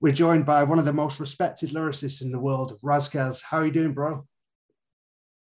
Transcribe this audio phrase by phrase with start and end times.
[0.00, 3.42] we're joined by one of the most respected lyricists in the world, Ras Kass.
[3.42, 4.26] How are you doing, bro?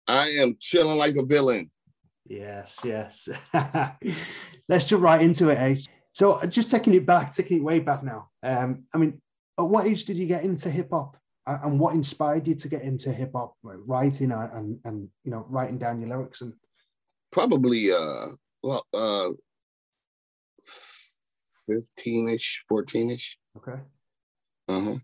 [0.08, 1.72] I am chilling like a villain.
[2.26, 3.28] Yes, yes.
[4.70, 5.76] Let's jump right into it, eh?
[6.14, 8.30] So, just taking it back, taking it way back now.
[8.44, 9.22] Um, I mean,
[9.60, 12.84] at what age did you get into hip hop, and what inspired you to get
[12.84, 16.54] into hip hop, writing and, and and you know writing down your lyrics and?
[17.32, 18.28] Probably, uh,
[18.62, 19.30] well, uh,
[21.68, 23.40] fifteen-ish, fourteen-ish.
[23.58, 23.80] Okay.
[24.70, 24.96] Huh.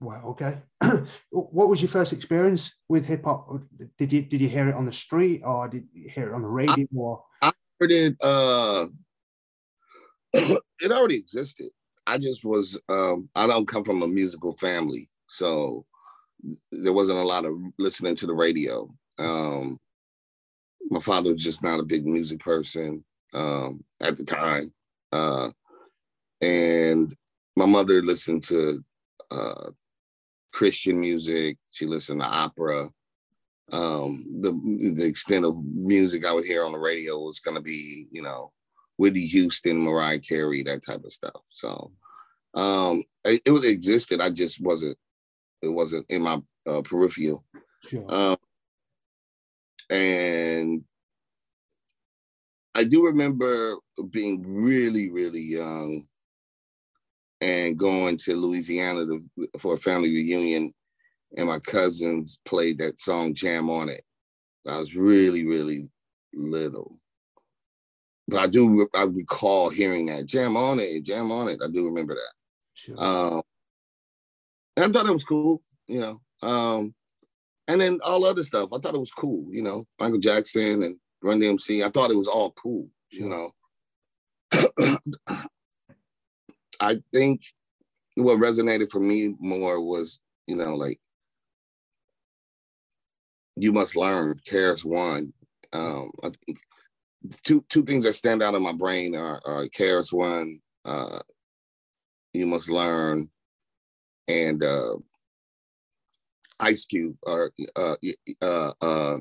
[0.00, 0.22] Wow.
[0.28, 0.58] Okay.
[1.30, 3.62] what was your first experience with hip hop?
[3.98, 6.42] Did you did you hear it on the street or did you hear it on
[6.42, 6.74] the radio?
[6.74, 7.24] I, or?
[7.42, 8.16] I heard it.
[8.20, 8.86] Uh,
[10.32, 11.68] it already existed.
[12.06, 12.78] I just was.
[12.88, 15.84] Um, I don't come from a musical family, so
[16.72, 18.88] there wasn't a lot of listening to the radio.
[19.18, 19.78] Um,
[20.90, 23.04] my father was just not a big music person
[23.34, 24.72] um, at the time,
[25.12, 25.50] uh,
[26.40, 27.14] and
[27.56, 28.82] my mother listened to
[29.30, 29.70] uh,
[30.52, 31.58] Christian music.
[31.72, 32.88] She listened to opera.
[33.72, 34.52] Um, the
[34.94, 38.22] the extent of music I would hear on the radio was going to be, you
[38.22, 38.52] know,
[38.96, 41.40] Whitney Houston, Mariah Carey, that type of stuff.
[41.50, 41.92] So
[42.54, 44.20] um, it, it was it existed.
[44.20, 44.96] I just wasn't.
[45.62, 47.44] It wasn't in my uh, peripheral.
[47.86, 48.04] Sure.
[48.08, 48.36] Um,
[49.90, 50.84] and
[52.74, 53.76] I do remember
[54.10, 56.06] being really, really young
[57.40, 60.72] and going to Louisiana to, for a family reunion,
[61.36, 64.02] and my cousins played that song "Jam on It."
[64.68, 65.90] I was really, really
[66.34, 66.96] little,
[68.28, 71.86] but I do I recall hearing that "Jam on It," "Jam on It." I do
[71.86, 72.32] remember that.
[72.74, 73.02] Sure.
[73.02, 73.42] Um,
[74.76, 76.20] I thought it was cool, you know.
[76.42, 76.94] Um,
[77.68, 79.86] and then all other stuff, I thought it was cool, you know.
[79.98, 83.52] Michael Jackson and Run DMC, I thought it was all cool, you know.
[86.80, 87.42] I think
[88.14, 90.98] what resonated for me more was, you know, like
[93.56, 94.40] you must learn.
[94.48, 95.32] KRS One.
[95.72, 96.58] Um, I think
[97.42, 100.60] two two things that stand out in my brain are, are KRS One.
[100.84, 101.20] Uh,
[102.32, 103.28] you must learn,
[104.28, 104.94] and uh,
[106.60, 107.96] Ice Cube or uh,
[108.42, 109.16] uh, uh,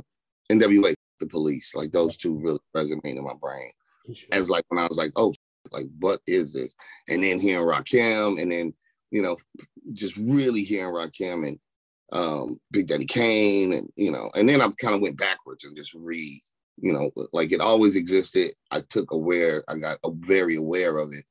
[0.52, 1.75] NWA, the police.
[1.75, 3.72] Like those two really resonate in my brain.
[4.14, 4.30] Sure.
[4.31, 5.34] As like when I was like, oh,
[5.72, 6.75] like what is this?
[7.07, 8.74] And then hearing Rakim, and then
[9.12, 9.38] you know,
[9.94, 11.59] just really hearing Rakim and
[12.12, 15.75] um, Big Daddy Kane, and you know, and then I kind of went backwards and
[15.75, 16.41] just read,
[16.78, 18.53] you know, like it always existed.
[18.72, 21.25] I took aware, I got very aware of it,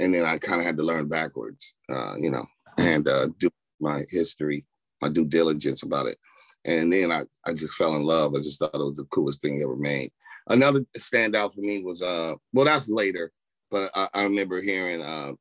[0.00, 2.46] and then I kind of had to learn backwards, uh, you know,
[2.78, 4.66] and uh, do my history,
[5.00, 6.18] my due diligence about it,
[6.64, 8.34] and then I I just fell in love.
[8.34, 10.10] I just thought it was the coolest thing ever made.
[10.48, 13.32] Another standout for me was uh, well, that's later,
[13.76, 15.32] but I, I remember hearing uh,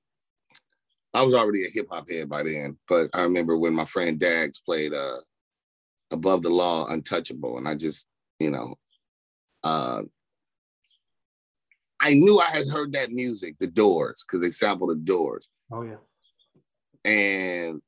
[1.14, 4.20] I was already a hip hop head by then, but I remember when my friend
[4.20, 5.20] Dags played uh,
[6.12, 8.08] Above the Law Untouchable, and I just,
[8.40, 8.76] you know,
[9.64, 10.02] uh,
[12.02, 15.48] I knew I had heard that music, The Doors, because they sampled The Doors.
[15.72, 15.96] Oh yeah.
[17.06, 17.82] And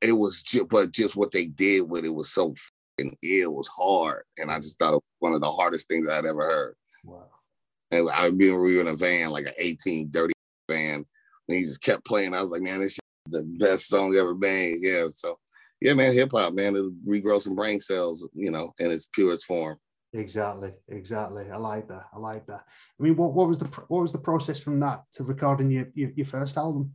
[0.00, 2.54] it was just, but just what they did with it was so
[2.98, 6.08] fucking ill, was hard, and I just thought it was one of the hardest things
[6.08, 6.74] I'd ever heard.
[7.04, 7.26] Wow.
[7.90, 10.32] And I remember we were in a van, like an 18 dirty
[10.68, 11.04] van, and
[11.48, 12.34] he just kept playing.
[12.34, 14.78] I was like, man, this is the best song ever made.
[14.80, 15.06] Yeah.
[15.12, 15.38] So
[15.80, 19.46] yeah, man, hip hop, man, it'll regrow some brain cells, you know, in its purest
[19.46, 19.78] form.
[20.12, 21.44] Exactly, exactly.
[21.50, 22.06] I like that.
[22.12, 22.64] I like that.
[22.98, 25.86] I mean, what, what was the what was the process from that to recording your
[25.94, 26.92] your, your first album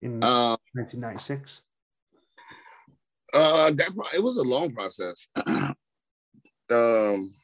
[0.00, 1.62] in uh, 1996?
[3.34, 5.28] Uh, that it was a long process.
[5.46, 7.34] um,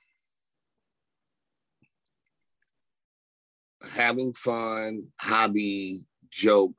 [3.98, 5.98] having fun, hobby,
[6.30, 6.76] joke.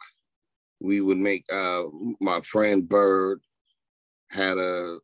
[0.79, 1.43] We would make.
[1.51, 1.83] Uh,
[2.21, 3.41] my friend Bird
[4.31, 4.97] had a,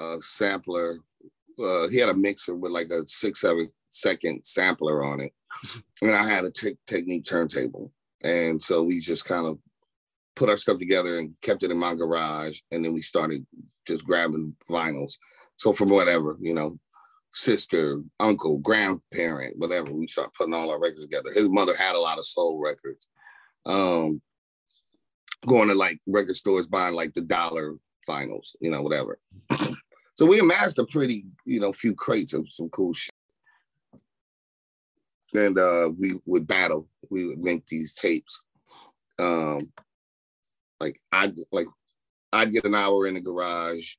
[0.00, 0.98] a sampler.
[1.62, 5.32] Uh, he had a mixer with like a six, seven second sampler on it,
[6.02, 7.92] and I had a t- technique turntable,
[8.24, 9.58] and so we just kind of
[10.36, 13.46] put our stuff together and kept it in my garage, and then we started
[13.86, 15.18] just grabbing vinyls.
[15.56, 16.78] So from whatever, you know,
[17.32, 19.92] sister, uncle, grandparent, whatever.
[19.92, 21.32] We start putting all our records together.
[21.32, 23.08] His mother had a lot of soul records.
[23.66, 24.20] Um,
[25.46, 29.18] going to like record stores buying like the dollar finals, you know, whatever.
[30.14, 33.14] so we amassed a pretty, you know, few crates of some cool shit.
[35.32, 36.88] And uh, we would battle.
[37.10, 38.42] We would make these tapes.
[39.18, 39.72] Um,
[40.80, 41.68] like I like
[42.32, 43.94] I'd get an hour in the garage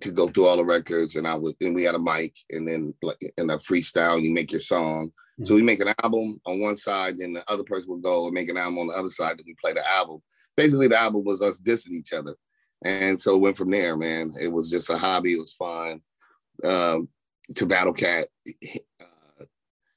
[0.00, 2.68] to go through all the records and I would and we had a mic and
[2.68, 5.08] then like in a freestyle you make your song.
[5.08, 5.44] Mm-hmm.
[5.44, 8.34] So we make an album on one side, then the other person would go and
[8.34, 10.20] make an album on the other side, then we play the album.
[10.56, 12.36] basically the album was us dissing each other.
[12.84, 14.34] And so it went from there, man.
[14.40, 15.32] It was just a hobby.
[15.32, 16.00] It was fun.
[16.62, 17.08] Um,
[17.54, 18.28] to Battle Cat,
[19.00, 19.44] uh,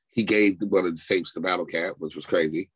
[0.10, 2.70] he gave one of the tapes to Battle Cat, which was crazy.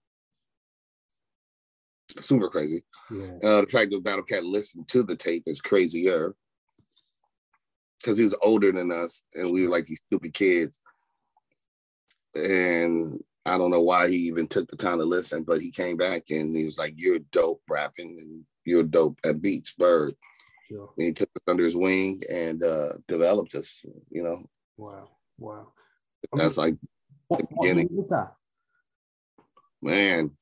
[2.22, 2.84] Super crazy.
[3.10, 3.38] Yeah.
[3.44, 6.36] Uh, the fact that Battle Cat listened to the tape is crazier
[8.06, 10.80] because he was older than us and we were like these stupid kids.
[12.36, 15.98] And I don't know why he even took the time to listen, but he came
[15.98, 20.14] back and he was like, You're dope rapping and you're dope at Beats Bird.
[20.68, 20.92] Sure.
[20.98, 23.82] And he took us under his wing and uh, developed us,
[24.12, 24.46] you know.
[24.78, 25.10] Wow.
[25.40, 25.72] Wow.
[26.34, 26.76] That's like
[27.28, 27.88] what, the beginning.
[27.92, 28.36] What that?
[29.82, 30.36] Man.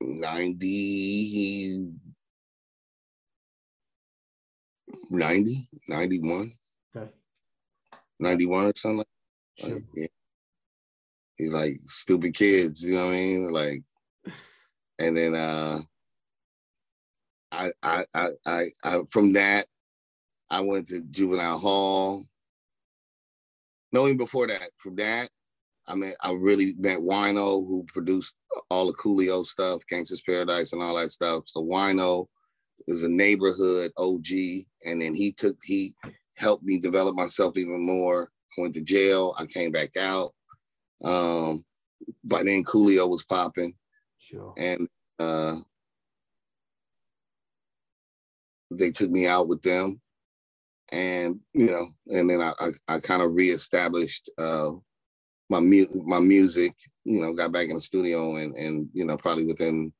[0.00, 1.94] 90
[5.10, 5.56] 90
[5.88, 6.50] 91
[6.96, 7.10] okay
[8.20, 9.06] 91 or something like,
[9.58, 9.70] sure.
[9.70, 10.06] like yeah
[11.36, 13.82] he's like stupid kids you know what i mean like
[14.98, 15.80] and then uh
[17.54, 19.66] I, I I I I from that
[20.50, 22.24] I went to juvenile hall.
[23.92, 25.28] Knowing before that, from that,
[25.86, 28.34] I mean I really met Wino who produced
[28.70, 31.44] all the Coolio stuff, Gangsta's Paradise and all that stuff.
[31.46, 32.26] So Wino
[32.86, 34.26] is a neighborhood OG,
[34.86, 35.94] and then he took he
[36.36, 38.30] helped me develop myself even more.
[38.56, 40.34] I went to jail, I came back out.
[41.02, 41.64] Um,
[42.22, 43.74] by then Coolio was popping.
[44.18, 44.54] Sure.
[44.56, 44.88] And
[45.18, 45.56] uh,
[48.70, 50.00] they took me out with them,
[50.92, 54.72] and you know, and then I I, I kind of reestablished uh,
[55.50, 56.74] my mu- my music.
[57.04, 59.92] You know, got back in the studio, and and you know, probably within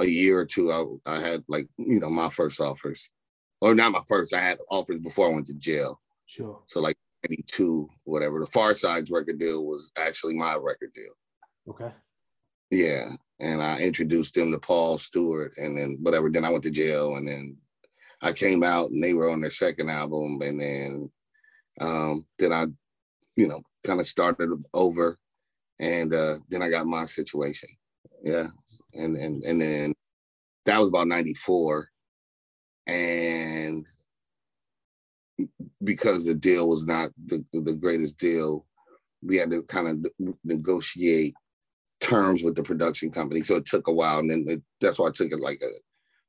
[0.00, 0.84] a year or two, I
[1.16, 3.10] I had like you know my first offers,
[3.60, 4.34] or not my first.
[4.34, 6.00] I had offers before I went to jail.
[6.26, 6.60] Sure.
[6.66, 6.96] So like
[7.28, 8.38] 92, whatever.
[8.38, 11.12] The Pharcyde's record deal was actually my record deal.
[11.68, 11.92] Okay.
[12.70, 13.10] Yeah.
[13.40, 16.30] And I introduced them to Paul Stewart and then whatever.
[16.30, 17.56] Then I went to jail and then
[18.22, 20.40] I came out and they were on their second album.
[20.42, 21.10] And then
[21.80, 22.66] um, then I,
[23.36, 25.18] you know, kind of started over.
[25.78, 27.68] And uh, then I got my situation.
[28.22, 28.48] Yeah.
[28.94, 29.94] And and and then
[30.66, 31.88] that was about 94.
[32.86, 33.86] And
[35.82, 38.66] because the deal was not the, the greatest deal,
[39.22, 41.34] we had to kind of negotiate
[42.00, 43.42] terms with the production company.
[43.42, 45.70] So it took a while, and then it, that's why I took it like a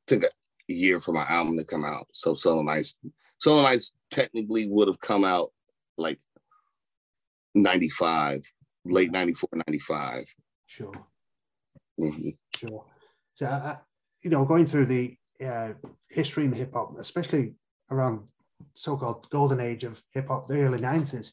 [0.08, 0.30] took a
[0.68, 2.08] year for my album to come out.
[2.14, 2.96] So Soul on Ice,
[3.38, 5.52] Solo Nights technically would have come out
[5.98, 6.20] like
[7.54, 8.42] 95,
[8.86, 10.36] late 94, 95.
[10.66, 10.92] Sure.
[12.00, 12.30] Mm-hmm.
[12.58, 12.86] Sure.
[13.36, 13.78] So, uh,
[14.22, 15.74] you know, going through the uh,
[16.10, 17.54] history in hip hop, especially
[17.92, 18.22] around
[18.74, 21.32] so-called golden age of hip hop, the early 90s,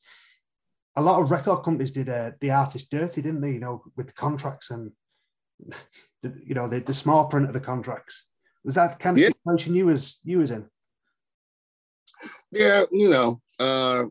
[0.96, 3.52] a lot of record companies did uh, the artist dirty, didn't they?
[3.52, 4.92] You know, with the contracts and
[6.22, 8.26] the, you know the, the small print of the contracts.
[8.64, 9.28] Was that kind of yeah.
[9.28, 10.66] situation you was you was in?
[12.50, 14.04] Yeah, you know, uh,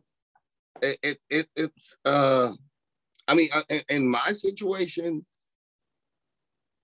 [0.82, 2.52] it, it, it it's uh,
[3.28, 5.24] I mean, uh, in my situation,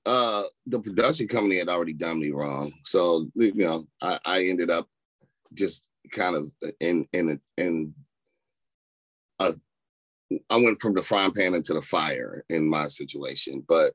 [0.09, 4.71] uh, the production company had already done me wrong, so you know, I, I ended
[4.71, 4.89] up
[5.53, 6.51] just kind of
[6.81, 7.95] in in a, in
[9.39, 9.53] a
[10.49, 13.65] I went from the frying pan into the fire in my situation.
[13.69, 13.93] But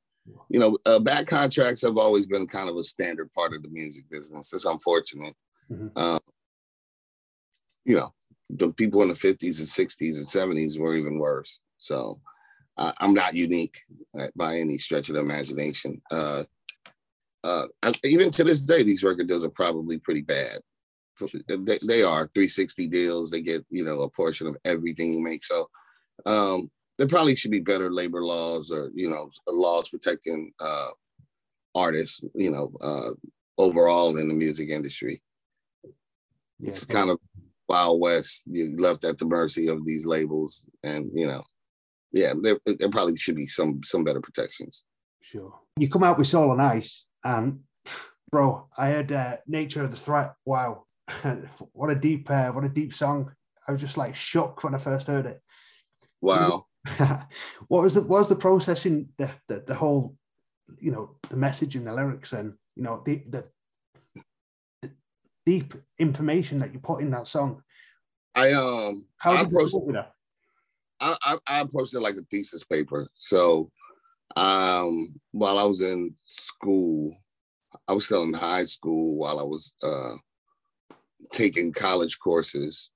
[0.50, 3.70] you know, uh, bad contracts have always been kind of a standard part of the
[3.70, 4.54] music business.
[4.54, 5.36] It's unfortunate.
[5.72, 5.98] Mm-hmm.
[5.98, 6.20] Um,
[7.86, 8.14] you know,
[8.52, 11.60] the people in the 50s and 60s and 70s were even worse.
[11.80, 12.22] So
[12.78, 13.78] uh, I'm not unique
[14.36, 16.02] by any stretch of the imagination.
[16.12, 16.44] Uh,
[17.44, 17.66] uh,
[18.04, 20.60] even to this day, these record deals are probably pretty bad.
[21.48, 23.30] They, they are 360 deals.
[23.30, 25.44] They get you know a portion of everything you make.
[25.44, 25.70] So
[26.26, 30.90] um, there probably should be better labor laws or you know laws protecting uh,
[31.76, 32.22] artists.
[32.34, 33.12] You know, uh,
[33.58, 35.22] overall in the music industry.
[36.60, 37.20] Yeah, it's kind of
[37.68, 38.44] wild west.
[38.46, 41.44] You're left at the mercy of these labels, and you know,
[42.14, 44.84] yeah, there, there probably should be some some better protections.
[45.22, 45.60] Sure.
[45.78, 47.62] You come out with Soul on Ice, and
[48.32, 50.34] bro, I heard uh, Nature of the Threat.
[50.46, 50.86] Wow,
[51.74, 53.32] what a deep, uh, what a deep song.
[53.68, 55.42] I was just like shook when I first heard it.
[56.22, 56.68] Wow.
[57.68, 60.16] what was the what was the process in the, the, the whole,
[60.80, 63.46] you know, the message and the lyrics and you know the, the
[64.82, 64.92] the
[65.46, 67.64] deep information that you put in that song?
[68.36, 70.06] I um how did I approached it,
[71.04, 73.08] I, I, I approached it like a thesis paper.
[73.18, 73.70] So
[74.36, 77.16] um while I was in school,
[77.88, 80.16] I was still in high school while I was uh
[81.32, 82.92] taking college courses.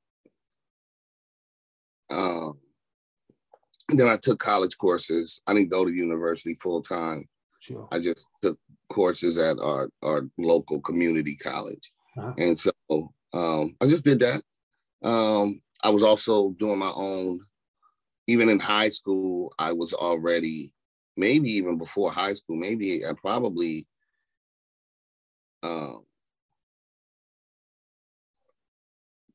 [2.09, 2.59] Um
[3.89, 5.41] then I took college courses.
[5.47, 7.27] I didn't go to university full time.
[7.59, 7.87] Sure.
[7.91, 8.59] I just took
[8.89, 11.91] courses at our, our local community college.
[12.17, 12.33] Uh-huh.
[12.37, 12.71] And so
[13.33, 14.41] um, I just did that.
[15.03, 17.39] Um, I was also doing my own,
[18.27, 20.74] even in high school, I was already,
[21.15, 23.88] maybe even before high school, maybe I probably,
[25.63, 26.05] um,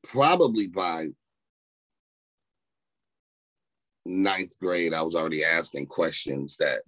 [0.03, 1.07] probably by
[4.05, 6.81] ninth grade, I was already asking questions that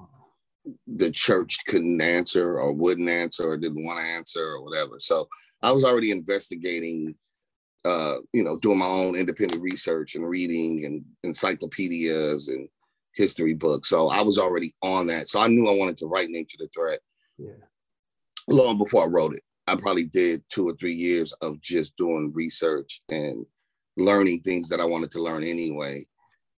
[0.87, 4.99] the church couldn't answer or wouldn't answer or didn't want to answer or whatever.
[4.99, 5.27] So
[5.61, 7.15] I was already investigating,
[7.85, 12.67] uh, you know, doing my own independent research and reading and encyclopedias and
[13.13, 13.89] history books.
[13.89, 15.27] So I was already on that.
[15.27, 16.99] So I knew I wanted to write Nature the Threat
[17.37, 17.51] Yeah.
[18.47, 19.43] long before I wrote it.
[19.67, 23.45] I probably did two or three years of just doing research and
[23.97, 26.05] learning things that I wanted to learn anyway.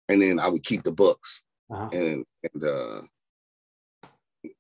[0.10, 1.90] And then I would keep the books Uh-huh.
[1.94, 3.02] and and uh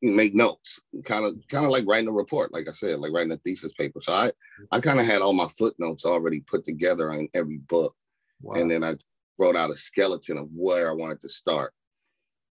[0.01, 3.31] make notes kind of kind of like writing a report like i said like writing
[3.31, 3.99] a thesis paper.
[4.01, 4.31] So i
[4.71, 7.95] i kind of had all my footnotes already put together in every book.
[8.41, 8.55] Wow.
[8.55, 8.95] and then i
[9.39, 11.73] wrote out a skeleton of where i wanted to start.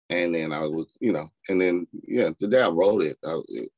[0.10, 3.40] And then i was you know and then yeah the day i wrote it I,
[3.48, 3.70] it,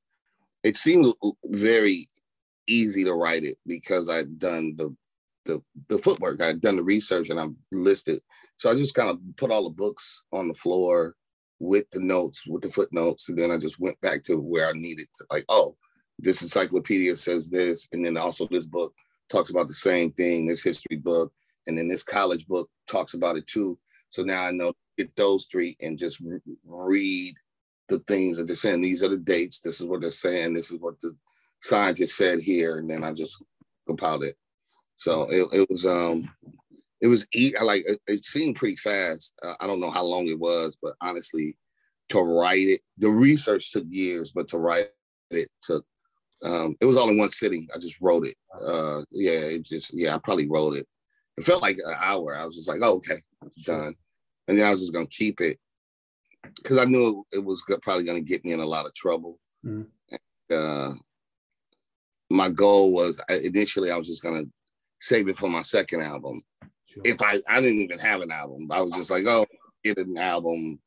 [0.63, 1.13] it seemed
[1.45, 2.07] very
[2.67, 4.95] easy to write it because i'd done the
[5.45, 6.41] the the footwork.
[6.41, 8.22] I'd done the research and i'm listed.
[8.57, 11.15] So i just kind of put all the books on the floor
[11.63, 14.74] with the notes, with the footnotes, and then I just went back to where I
[14.74, 15.77] needed to, like, oh,
[16.20, 18.93] this encyclopedia says this, and then also this book
[19.29, 21.32] talks about the same thing, this history book,
[21.65, 23.79] and then this college book talks about it too.
[24.10, 27.34] So now I know get those three and just re- read
[27.88, 28.82] the things that they're saying.
[28.82, 29.60] These are the dates.
[29.60, 30.53] This is what they're saying.
[30.53, 31.15] This is what the
[31.62, 33.41] scientist said here, and then I just
[33.88, 34.36] compiled it.
[34.98, 36.29] So it, it was um
[37.03, 39.33] it was e- I like it, it seemed pretty fast.
[39.43, 41.57] Uh, I don't know how long it was, but honestly,
[42.10, 44.88] to write it, the research took years, but to write
[45.29, 45.86] it took.
[46.43, 47.67] Um, it was all in one sitting.
[47.75, 48.36] I just wrote it.
[48.60, 50.88] Uh, yeah, it just yeah, I probably wrote it.
[51.38, 52.38] It felt like an hour.
[52.38, 53.95] I was just like, oh, okay, it's done,
[54.48, 55.60] and then I was just gonna keep it
[56.55, 59.39] because I knew it was probably gonna get me in a lot of trouble.
[59.65, 59.88] Mhm.
[60.50, 60.93] Uh,
[62.29, 64.43] my goal was initially I was just gonna
[65.01, 66.41] save it for my second album.
[67.03, 68.69] If I I didn't even have an album.
[68.71, 69.45] I was just like, oh,
[69.83, 70.79] get an album.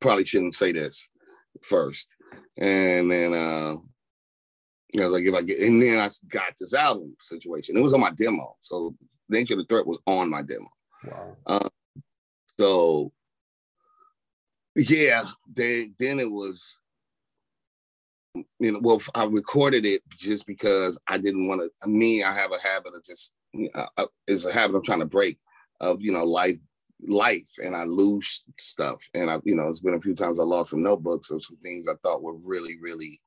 [0.00, 1.08] Probably shouldn't say this
[1.62, 2.08] first.
[2.58, 3.76] And then uh
[4.98, 7.76] I was like, if I get and then I got this album situation.
[7.76, 8.56] It was on my demo.
[8.60, 8.94] So
[9.28, 10.68] of the Threat was on my demo.
[11.04, 11.60] wow.
[12.58, 13.12] So
[14.76, 15.22] yeah,
[15.52, 16.78] they, then it was
[18.58, 21.88] you know, well, I recorded it just because I didn't want to.
[21.88, 23.32] Me, I have a habit of just
[23.74, 25.38] uh, it's a habit I'm trying to break
[25.80, 26.58] of you know life,
[27.06, 29.02] life, and I lose stuff.
[29.14, 31.56] And I, you know, it's been a few times I lost some notebooks or some
[31.58, 33.20] things I thought were really, really,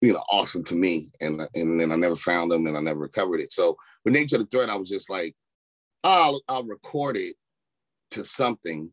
[0.00, 3.00] you know, awesome to me, and and then I never found them and I never
[3.00, 3.52] recovered it.
[3.52, 5.34] So with Nature of the Threat, I was just like,
[6.02, 7.36] I'll I'll record it
[8.12, 8.92] to something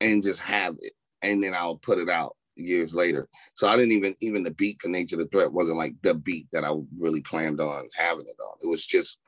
[0.00, 0.92] and just have it,
[1.22, 3.28] and then I'll put it out years later.
[3.54, 6.46] So I didn't even even the beat for Nature the Threat wasn't like the beat
[6.52, 8.56] that I really planned on having it on.
[8.62, 9.18] It was just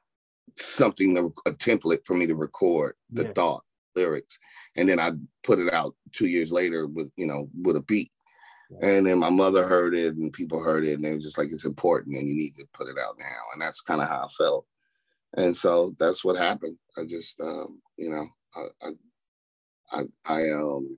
[0.56, 3.32] something to, a template for me to record the Yeah.
[3.32, 4.38] thought lyrics,
[4.76, 8.12] and then I put it out two years later with you know with a beat.
[8.70, 8.88] Yeah.
[8.88, 11.48] And then my mother heard it, and people heard it, and they were just like,
[11.50, 14.24] "It's important, and you need to put it out now." And that's kind of how
[14.24, 14.66] I felt.
[15.36, 16.78] And so that's what happened.
[16.96, 18.90] I just, um, you know, I, I,
[19.92, 20.96] I, I um,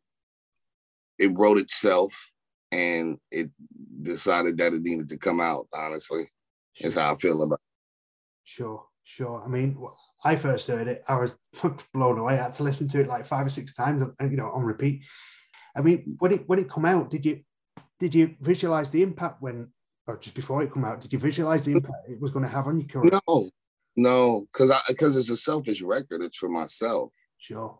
[1.18, 2.30] it wrote itself
[2.70, 3.50] and it
[4.02, 6.24] decided that it needed to come out honestly
[6.80, 7.60] is how i feel about it.
[8.44, 9.42] Sure, sure.
[9.42, 9.76] I mean,
[10.22, 11.32] I first heard it, I was
[11.94, 12.34] blown away.
[12.38, 14.62] I had to listen to it like five or six times, and you know, on
[14.62, 15.02] repeat.
[15.74, 17.40] I mean, when it when it come out, did you
[17.98, 19.68] did you visualize the impact when,
[20.06, 22.50] or just before it come out, did you visualize the impact it was going to
[22.50, 23.10] have on your career?
[23.26, 23.48] no
[23.96, 27.76] no because i because it's a selfish record it's for myself Sure.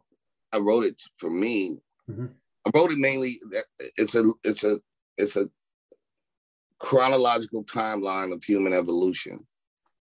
[0.53, 1.79] i wrote it for me
[2.11, 2.31] Mhm.
[2.67, 3.35] i wrote it mainly
[3.97, 4.81] it's a it's a
[5.17, 5.49] it's a
[6.79, 9.47] chronological timeline of human evolution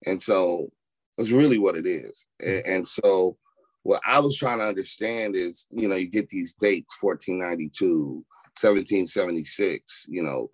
[0.05, 0.69] and so
[1.17, 2.27] that's really what it is.
[2.41, 3.37] A- and so
[3.83, 8.25] what i was trying to understand is you know you get these dates 1492
[8.59, 10.49] 1776 you know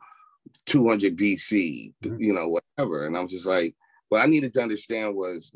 [0.65, 2.17] 200 bc Mhm.
[2.19, 3.05] you know whatever.
[3.05, 3.75] And i'm just like
[4.09, 5.53] what i needed to understand was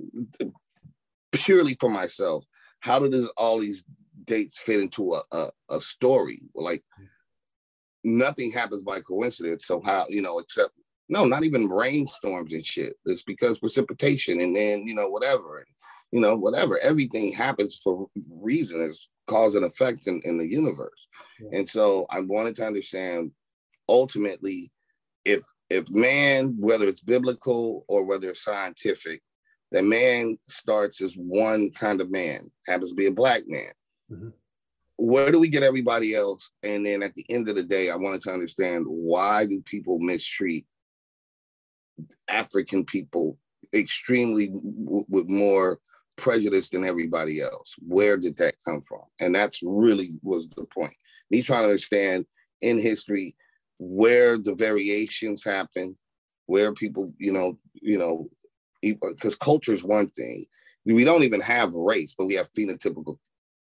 [1.34, 2.46] purely for myself
[2.80, 3.84] how this, all these
[4.26, 6.42] dates fit into a, a, a story?
[6.54, 6.84] Like
[8.04, 9.66] nothing happens by coincidence.
[9.66, 10.74] So how you know except
[11.10, 15.68] no not even rainstorms and shit it's because precipitation and then you know whatever and
[16.12, 21.08] you know whatever everything happens for reason as cause and effect in, in the universe.
[21.40, 21.60] Yeah.
[21.60, 23.32] And so I wanted to understand
[23.90, 24.72] ultimately
[25.24, 29.22] if if man, whether it's biblical or whether it's scientific,
[29.72, 33.72] that man starts as one kind of man, happens to be a black man.
[34.12, 34.30] Mm-hmm.
[34.98, 36.52] Where do we get everybody else?
[36.62, 39.98] And then at the end of the day, I wanted to understand why do people
[40.00, 40.66] mistreat
[42.30, 43.38] African people
[43.74, 45.80] extremely with more
[46.18, 47.76] prejudice than everybody else.
[47.86, 49.02] Where did that come from?
[49.20, 50.94] And that's really was the point.
[51.30, 52.26] Me trying to understand
[52.62, 53.36] in history
[53.78, 55.98] where the variations happen,
[56.46, 58.30] where people, you know, you know,
[58.82, 60.46] because culture is one thing.
[60.86, 63.18] We don't even have race, but we have phenotypical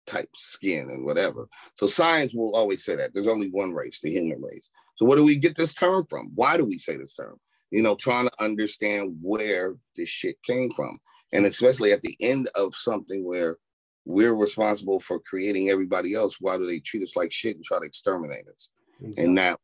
[0.07, 1.49] type skin and whatever.
[1.75, 4.69] So science will always say that there's only one race, the human race.
[4.97, 6.33] So where do we get this term from?
[6.35, 7.39] Why do we say this term?
[7.73, 10.99] You know, trying to understand where this shit came from.
[11.33, 13.57] And especially at the end of something where
[14.05, 17.79] we're responsible for creating everybody else, why do they treat us like shit and try
[17.79, 18.69] to exterminate us?
[19.01, 19.25] Exactly.
[19.25, 19.59] And that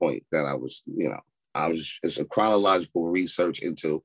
[0.00, 1.20] point that I was, you know,
[1.54, 4.02] I was it's a chronological research into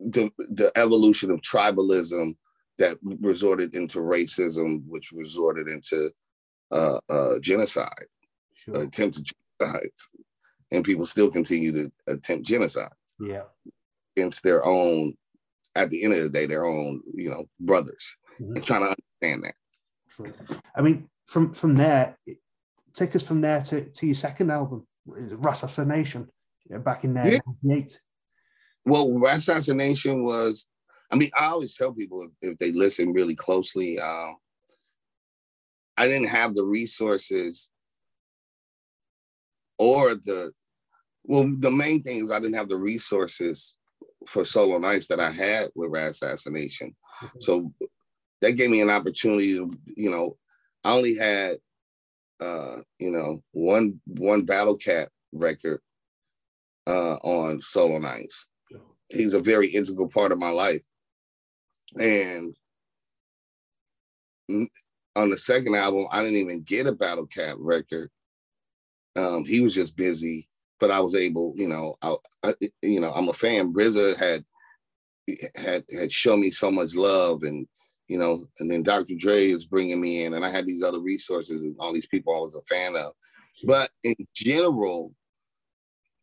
[0.00, 2.36] the the evolution of tribalism
[2.78, 6.10] that resorted into racism, which resorted into
[6.72, 8.06] uh, uh, genocide,
[8.54, 8.82] sure.
[8.82, 9.26] attempted
[9.60, 10.08] genocides,
[10.74, 12.92] and people still continue to attempt genocide.
[13.20, 13.44] Yeah,
[14.16, 15.14] against their own.
[15.76, 18.54] At the end of the day, their own, you know, brothers, mm-hmm.
[18.54, 19.54] and trying to understand that.
[20.08, 20.32] True.
[20.76, 22.16] I mean, from from there,
[22.92, 26.28] take us from there to, to your second album, Rasassination,
[26.84, 27.80] back in there, yeah.
[28.84, 30.66] Well, Rasassination was
[31.10, 34.36] I mean, I always tell people if, if they listen really closely, um,
[35.96, 37.70] I didn't have the resources
[39.78, 40.52] or the
[41.24, 43.76] well, the main thing is I didn't have the resources
[44.26, 46.94] for Soul on Ice that I had with Rasassination.
[47.22, 47.38] Mm-hmm.
[47.40, 47.72] So
[48.40, 50.36] that gave me an opportunity to, you know,
[50.84, 51.56] I only had
[52.40, 55.80] uh, you know, one one Battle Cat record
[56.86, 58.48] uh on Soul on Ice.
[59.08, 60.84] He's a very integral part of my life.
[61.98, 62.54] And
[65.16, 68.10] on the second album, I didn't even get a Battle Cat record.
[69.16, 70.48] Um, he was just busy,
[70.80, 73.72] but I was able, you know, I, I you know, I'm a fan.
[73.72, 74.44] RZA had
[75.56, 77.66] had had shown me so much love, and
[78.08, 79.14] you know, and then Dr.
[79.18, 82.34] Dre is bringing me in, and I had these other resources and all these people
[82.34, 83.12] I was a fan of.
[83.64, 85.14] But in general,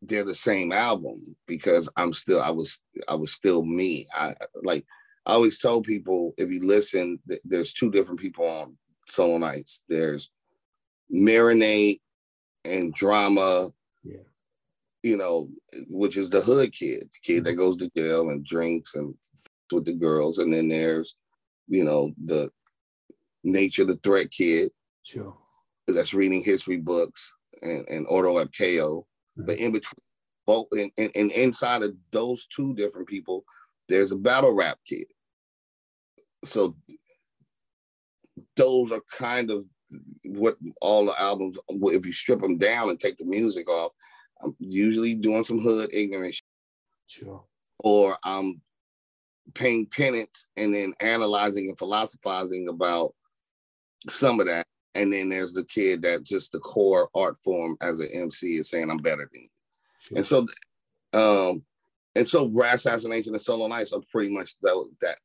[0.02, 4.08] they're the same album because I'm still I was I was still me.
[4.14, 4.86] I like
[5.26, 9.82] I always tell people if you listen, there's two different people on Soul on Ice.
[9.88, 10.32] There's
[11.14, 12.00] Marinate
[12.66, 13.70] and Drama.
[15.04, 15.50] You know,
[15.88, 19.14] which is the hood kid, the kid that goes to jail and drinks and
[19.72, 20.38] with the girls.
[20.38, 21.16] And then there's,
[21.68, 22.52] you know, the
[23.44, 24.72] nature the threat kid.
[25.04, 25.36] Sure.
[25.88, 28.66] That's reading history books and, and Ordo ab Chao.
[28.66, 29.46] Mm-hmm.
[29.46, 30.02] But in between
[30.46, 33.44] both and, and, and inside of those two different people,
[33.90, 35.06] there's a battle rap kid.
[36.44, 36.76] So
[38.56, 39.66] those are kind of
[40.26, 43.92] what all the albums, if you strip them down and take the music off,
[44.44, 46.42] I'm usually doing some hood ignorance.
[47.08, 47.44] Sure.
[47.84, 48.62] Or I'm
[49.54, 53.14] paying penance and then analyzing and philosophizing about
[54.08, 54.66] some of that.
[54.96, 58.70] And then there's the kid that just the core art form as an MC is
[58.70, 59.50] saying I'm better than you.
[60.00, 60.18] Sure.
[60.18, 60.48] And so
[61.14, 61.64] um
[62.16, 65.16] and so Rasassination and Soul on Ice are pretty much that, that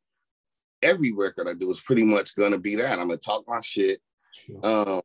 [0.83, 2.99] every record I do is pretty much gonna be that.
[2.99, 4.01] I'm gonna talk my shit.
[4.33, 4.61] Sure.
[4.65, 5.01] Um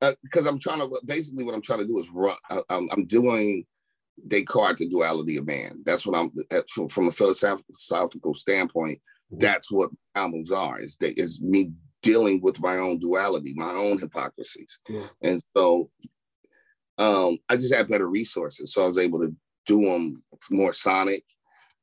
[0.00, 2.36] because uh, I'm trying to basically what I'm trying to do is run.
[2.50, 3.64] I, am I'm doing
[4.26, 5.82] Descartes the duality of man.
[5.84, 6.32] That's what I'm
[6.68, 8.98] from, from a philosophical standpoint.
[9.32, 9.38] Mm-hmm.
[9.38, 10.80] That's what albums are.
[10.80, 15.06] Is they is me dealing with my own duality, my own hypocrisies, yeah.
[15.22, 15.90] and so
[16.98, 19.34] um, I just had better resources, so I was able to
[19.66, 21.24] do them more sonic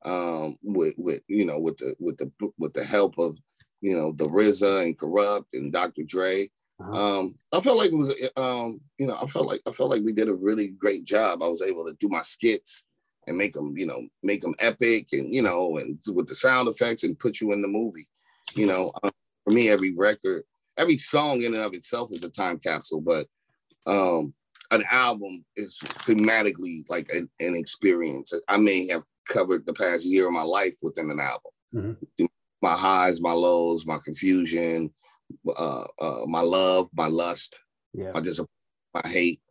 [0.04, 3.38] um, with with you know with the with the with the help of
[3.82, 6.04] you know the RZA and Corrupt and Dr.
[6.04, 6.50] Dre.
[6.80, 7.20] Uh-huh.
[7.20, 10.02] Um, I felt like it was um, you know I felt like I felt like
[10.04, 11.42] we did a really great job.
[11.42, 12.84] I was able to do my skits
[13.28, 16.68] and make them you know make them epic and you know and with the sound
[16.68, 18.08] effects and put you in the movie.
[18.56, 19.12] You know, um,
[19.44, 20.44] for me, every record,
[20.78, 23.26] every song in and of itself is a time capsule, but
[23.88, 24.34] um,
[24.72, 28.34] an album is thematically like a, an experience.
[28.48, 31.52] I may have covered the past year of my life within an album.
[31.74, 32.26] Mm-hmm.
[32.62, 34.92] My highs, my lows, my confusion,
[35.58, 37.56] uh, uh, my love, my lust,
[37.94, 38.12] yeah.
[38.14, 38.42] my dis-
[38.94, 39.42] my hate,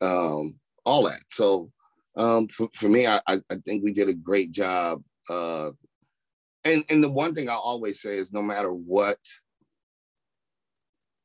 [0.00, 1.22] um, all that.
[1.30, 1.70] So
[2.16, 5.02] um, for, for me, I, I think we did a great job.
[5.28, 5.70] Uh,
[6.64, 9.18] and and the one thing I always say is, no matter what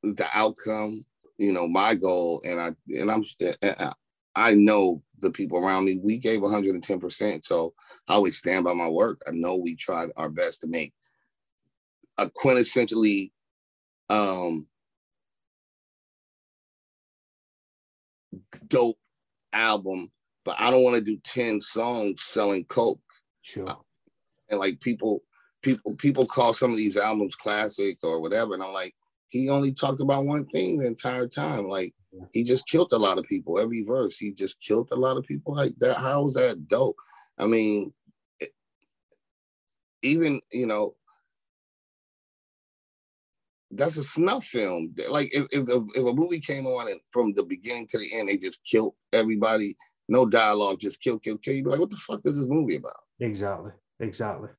[0.03, 1.05] the outcome,
[1.37, 3.23] you know, my goal, and I and I'm
[4.35, 5.99] I know the people around me.
[6.01, 7.73] We gave 110 percent, so
[8.07, 9.19] I always stand by my work.
[9.27, 10.93] I know we tried our best to make
[12.17, 13.31] a quintessentially
[14.09, 14.67] um
[18.67, 18.97] dope
[19.53, 20.11] album,
[20.45, 22.99] but I don't want to do 10 songs selling coke.
[23.41, 23.77] Sure.
[24.49, 25.23] And like people,
[25.61, 28.53] people, people call some of these albums classic or whatever.
[28.53, 28.95] And I'm like,
[29.29, 31.67] he only talked about one thing the entire time.
[31.67, 31.93] Like
[32.33, 33.59] he just killed a lot of people.
[33.59, 35.97] Every verse, he just killed a lot of people like that.
[35.97, 36.97] How is that dope?
[37.37, 37.93] I mean,
[38.39, 38.53] it,
[40.01, 40.95] even, you know,
[43.71, 44.93] that's a snuff film.
[45.09, 48.29] Like if, if, if a movie came on and from the beginning to the end,
[48.29, 49.75] they just killed everybody,
[50.07, 51.53] no dialogue, just kill, kill, kill.
[51.53, 52.93] You'd be like, what the fuck is this movie about?
[53.19, 53.71] Exactly.
[53.99, 54.49] Exactly.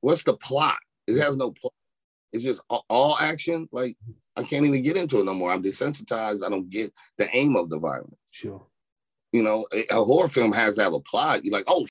[0.00, 0.78] What's the plot?
[1.06, 1.72] It has no plot.
[2.32, 3.68] It's just all action.
[3.70, 3.96] Like
[4.36, 5.52] I can't even get into it no more.
[5.52, 6.44] I'm desensitized.
[6.44, 8.16] I don't get the aim of the violence.
[8.32, 8.66] Sure.
[9.32, 11.44] You know, a horror film has to have a plot.
[11.44, 11.86] You're like, oh,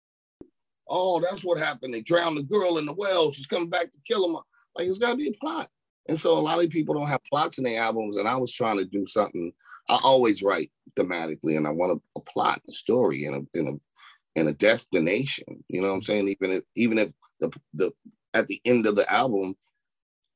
[0.90, 1.94] oh, that's what happened.
[1.94, 3.32] They drowned the girl in the well.
[3.32, 4.36] She's coming back to kill him.
[4.76, 5.68] Like it's got to be a plot.
[6.08, 8.18] And so a lot of people don't have plots in their albums.
[8.18, 9.54] And I was trying to do something.
[9.90, 13.70] I always write thematically, and I want a, a plot, a story, and a, and
[13.70, 13.80] a
[14.36, 15.64] and a destination.
[15.68, 16.28] You know what I'm saying?
[16.28, 17.92] Even if even if the the
[18.34, 19.56] at the end of the album,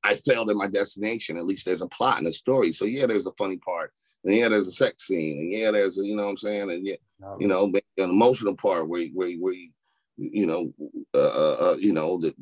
[0.04, 1.38] I failed at my destination.
[1.38, 2.72] At least there's a plot and a story.
[2.74, 3.92] So yeah, there's a funny part,
[4.24, 6.72] and yeah, there's a sex scene, and yeah, there's a you know what I'm saying,
[6.72, 6.96] and yeah,
[7.40, 9.70] you know, an emotional part where where where you,
[10.18, 10.74] you know,
[11.14, 12.36] uh, uh, uh you know the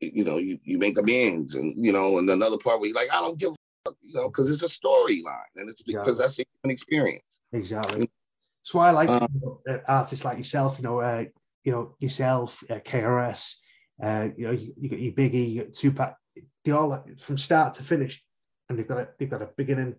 [0.00, 3.12] you know, you, you make amends and, you know, and another part where you're like,
[3.12, 6.38] I don't give a fuck, you know, because it's a storyline and it's because that's
[6.38, 7.40] an experience.
[7.52, 8.00] Exactly.
[8.00, 11.24] That's why I like um, uh, artists like yourself, you know, uh,
[11.64, 13.54] you know, yourself, uh, KRS,
[14.02, 16.16] uh, you know, you, you got your Biggie, you got Tupac,
[16.64, 18.22] they all from start to finish,
[18.68, 19.94] and they've got a they've got a beginning,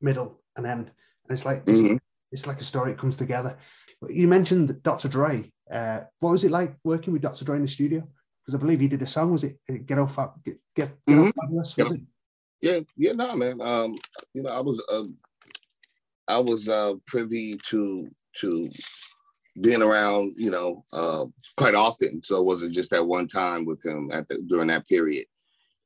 [0.00, 0.90] middle, and end,
[1.28, 1.96] and it's like mm-hmm.
[2.32, 2.92] it's like a story.
[2.92, 3.58] It comes together.
[4.08, 5.08] You mentioned Dr.
[5.08, 5.50] Dre.
[5.72, 7.44] Uh, what was it like working with Dr.
[7.44, 8.06] Dre in the studio?
[8.44, 9.32] Because I believe he did a song.
[9.32, 11.28] Was it "Get Off Get Get, get mm-hmm.
[11.28, 11.76] Off Fabulous"?
[11.76, 12.00] Was it?
[12.60, 13.60] Yeah, yeah, no, nah, man.
[13.60, 13.94] Um,
[14.32, 15.04] you know, I was uh,
[16.28, 18.08] I was uh, privy to
[18.40, 18.68] to
[19.60, 21.26] being around, you know, uh,
[21.56, 22.22] quite often.
[22.24, 25.26] So it wasn't just that one time with him at the, during that period.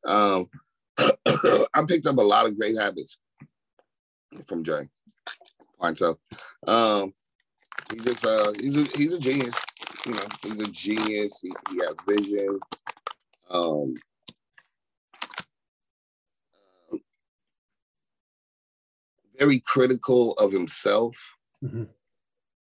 [0.06, 0.46] Um,
[0.98, 3.18] I picked up a lot of great habits
[4.46, 4.88] from Jay.
[5.80, 6.18] Fine, so
[6.66, 7.12] um,
[7.92, 9.54] he just uh, he's a he's a genius
[10.08, 11.38] you know, he's a genius.
[11.42, 12.58] He, he has vision.
[13.50, 13.94] Um,
[19.38, 21.16] very critical of himself.
[21.62, 21.84] Mm-hmm.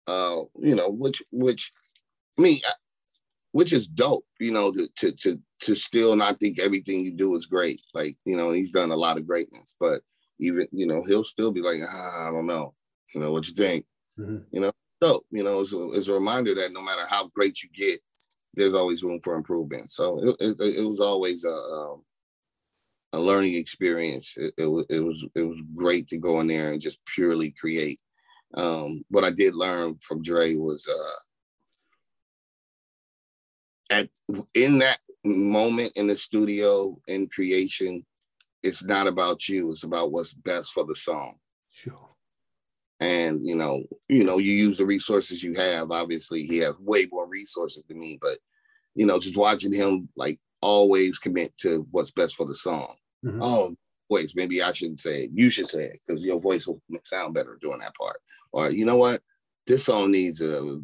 [0.06, 1.70] Uh, you know, which which
[2.38, 2.58] I mean,
[3.52, 4.26] which is dope.
[4.38, 7.80] You know, to to to to still not think everything you do is great.
[7.94, 10.02] Like you know, he's done a lot of greatness, but
[10.38, 12.74] even you know, he'll still be like, ah, I don't know.
[13.14, 13.86] You know what you think?
[14.18, 14.38] Mm-hmm.
[14.50, 15.26] You know, dope.
[15.30, 18.00] You know, it's a, it's a reminder that no matter how great you get,
[18.54, 19.92] there's always room for improvement.
[19.92, 22.02] So it, it, it was always a um,
[23.12, 24.36] a learning experience.
[24.36, 27.50] It, it, was it was it was great to go in there and just purely
[27.50, 28.00] create.
[28.54, 31.18] Um, what I did learn from Dre was uh,
[33.90, 34.08] at
[34.54, 38.04] in that moment in the studio in creation,
[38.62, 39.70] it's not about you.
[39.70, 41.36] It's about what's best for the song.
[41.70, 42.11] Sure
[43.02, 45.90] and you know you know you use the resources you have.
[45.90, 48.38] Obviously he has way more resources than me but
[48.94, 52.94] you know just watching him like always commit to what's best for the song.
[53.24, 53.38] Mm-hmm.
[53.40, 53.76] oh
[54.10, 55.30] voice maybe i shouldn't say it.
[55.32, 58.18] You should say it because your voice will sound better doing that part.
[58.52, 59.22] Or you know what?
[59.66, 60.80] This song needs a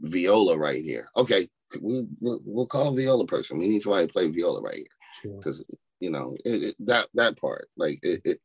[0.00, 1.08] viola right here.
[1.16, 1.46] Okay
[1.80, 3.58] we'll, we'll, we'll call a viola person.
[3.58, 4.76] We need somebody to play viola right
[5.22, 5.34] here.
[5.36, 5.78] Because sure.
[6.00, 8.40] you know it, it, that that part like it, it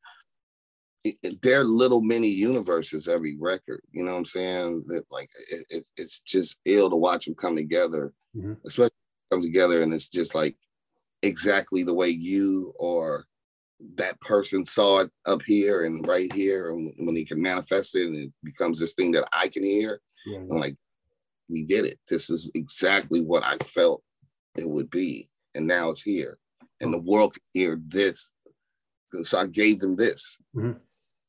[1.42, 4.84] they're little mini universes every record you know what i'm saying?
[4.88, 8.54] That like it, it, it's just ill to watch them come together mm-hmm.
[8.66, 8.92] especially
[9.32, 10.56] come together and it's just like
[11.22, 13.26] exactly the way you or
[13.96, 18.08] that person saw it up here and right here and when he can manifest it
[18.08, 20.40] and it becomes this thing that i can hear yeah.
[20.40, 20.76] i'm like
[21.50, 22.00] we did it.
[22.10, 24.02] This is exactly what i felt
[24.58, 26.38] it would be and now it's here
[26.82, 28.32] and the world can hear this.
[29.24, 30.38] So i gave them this.
[30.56, 30.80] Mm-hmm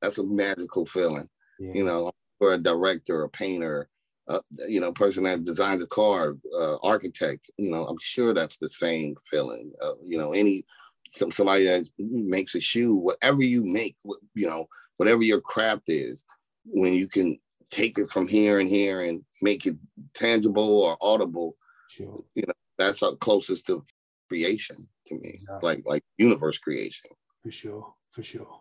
[0.07, 1.29] that's a magical feeling.
[1.59, 1.73] Yeah.
[1.75, 3.89] You know, for a director, a painter,
[4.29, 7.51] uh, you know, person that designs a car, uh, architect.
[7.57, 9.73] You know, I'm sure that's the same feeling.
[9.83, 10.65] Uh, you know, any
[11.11, 13.97] some, somebody that makes a shoe, whatever you make,
[14.35, 16.25] you know, whatever your craft is,
[16.65, 17.39] when you can
[17.71, 19.77] take it from here and here and make it
[20.15, 21.57] tangible or audible,
[21.89, 22.23] sure.
[22.35, 23.83] you know, that's our closest to
[24.29, 25.59] creation to me, yeah.
[25.63, 27.11] like like universe creation.
[27.43, 28.61] For sure, for sure.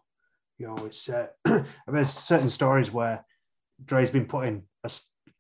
[0.58, 3.26] You know, it's uh, heard certain stories where
[3.84, 4.92] Dre's been putting a,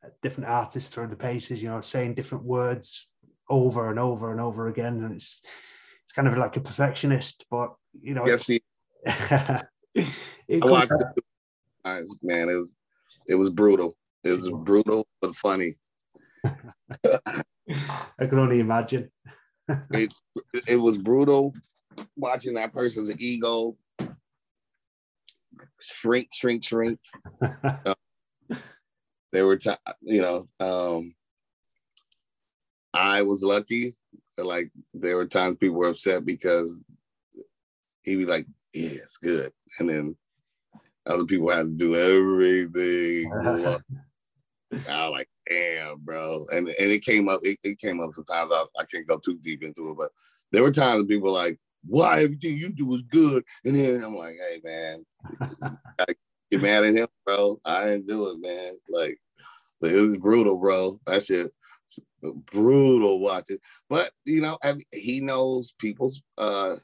[0.03, 1.61] a different artists through the paces.
[1.61, 3.11] You know, saying different words
[3.49, 5.41] over and over and over again, and it's
[6.03, 7.45] it's kind of like a perfectionist.
[7.49, 8.61] But you know, yes, he,
[9.05, 11.23] it I watched it.
[12.21, 12.75] Man, it was
[13.27, 13.95] it was brutal.
[14.23, 15.73] It was brutal but funny.
[16.45, 19.11] I can only imagine.
[19.91, 20.21] it's
[20.67, 21.53] it was brutal
[22.15, 23.75] watching that person's ego
[25.79, 26.99] shrink, shrink, shrink.
[27.63, 27.93] uh,
[29.31, 31.13] there were, t- you know, um,
[32.93, 33.91] I was lucky.
[34.37, 36.81] Like there were times people were upset because
[38.03, 40.15] he'd be like, "Yeah, it's good," and then
[41.07, 43.31] other people had to do everything.
[44.89, 46.47] I was like, damn, bro.
[46.51, 48.51] And and it came up, it, it came up sometimes.
[48.53, 50.11] I, I can't go too deep into it, but
[50.51, 53.43] there were times people like, why everything you do is good.
[53.63, 55.05] And then I'm like, hey man,
[55.99, 56.05] I
[56.51, 57.59] get mad at him, bro.
[57.65, 58.77] I didn't do it, man.
[58.89, 59.17] Like,
[59.81, 60.99] it was brutal, bro.
[61.05, 61.51] That shit
[62.51, 63.57] brutal watching.
[63.89, 64.57] But you know,
[64.91, 66.75] he knows people's uh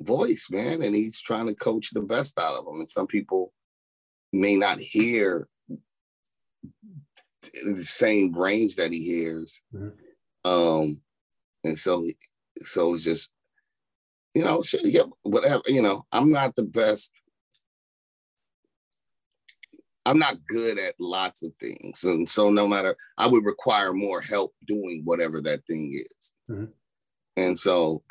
[0.00, 2.80] voice, man, and he's trying to coach the best out of them.
[2.80, 3.52] And some people
[4.32, 5.48] may not hear
[7.64, 9.62] the same range that he hears.
[9.74, 10.50] Mm-hmm.
[10.50, 11.02] Um,
[11.64, 12.06] and so
[12.62, 13.30] so it's just
[14.34, 17.10] you know, yeah, whatever, you know, I'm not the best.
[20.06, 22.04] I'm not good at lots of things.
[22.04, 26.32] And so no matter I would require more help doing whatever that thing is.
[26.50, 26.64] Mm-hmm.
[27.36, 28.02] And so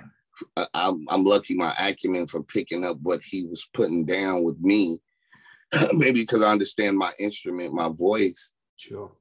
[0.74, 5.00] I'm, I'm lucky my acumen for picking up what he was putting down with me,
[5.94, 8.54] maybe because I understand my instrument, my voice.
[8.78, 9.12] Sure.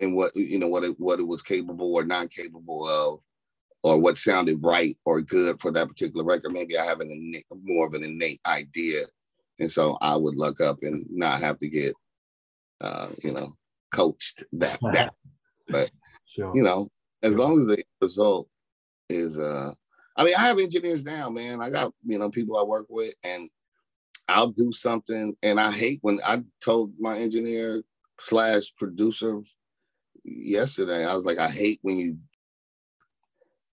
[0.00, 3.20] And what you know, what it what it was capable or not capable of,
[3.88, 6.52] or what sounded right or good for that particular record.
[6.52, 9.04] Maybe I have an innate, more of an innate idea,
[9.58, 11.94] and so I would look up and not have to get,
[12.82, 13.56] uh, you know,
[13.90, 15.14] coached that that.
[15.68, 15.90] But
[16.26, 16.52] sure.
[16.54, 16.90] you know,
[17.22, 18.48] as long as the result
[19.08, 19.72] is uh
[20.18, 21.62] I mean, I have engineers now, man.
[21.62, 23.48] I got, you know, people I work with and
[24.26, 25.36] I'll do something.
[25.44, 27.84] And I hate when I told my engineer
[28.18, 29.40] slash producer
[30.24, 32.16] yesterday, I was like, I hate when you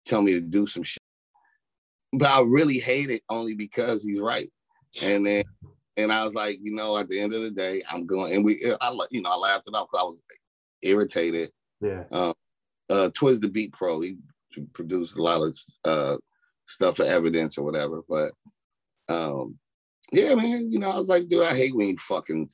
[0.05, 1.01] tell me to do some shit.
[2.13, 4.49] But I really hate it only because he's right.
[5.01, 5.43] And then,
[5.97, 8.45] and I was like, you know, at the end of the day, I'm going, and
[8.45, 10.21] we, I, you know, I laughed it off because I was
[10.81, 11.51] irritated.
[11.81, 12.03] Yeah.
[12.11, 12.33] Um,
[12.89, 14.17] uh, Twiz the Beat Pro, he
[14.73, 16.17] produced a lot of uh,
[16.65, 18.03] stuff for Evidence or whatever.
[18.07, 18.31] But
[19.09, 19.57] um,
[20.11, 22.49] yeah, man, you know, I was like, dude, I hate when you fucking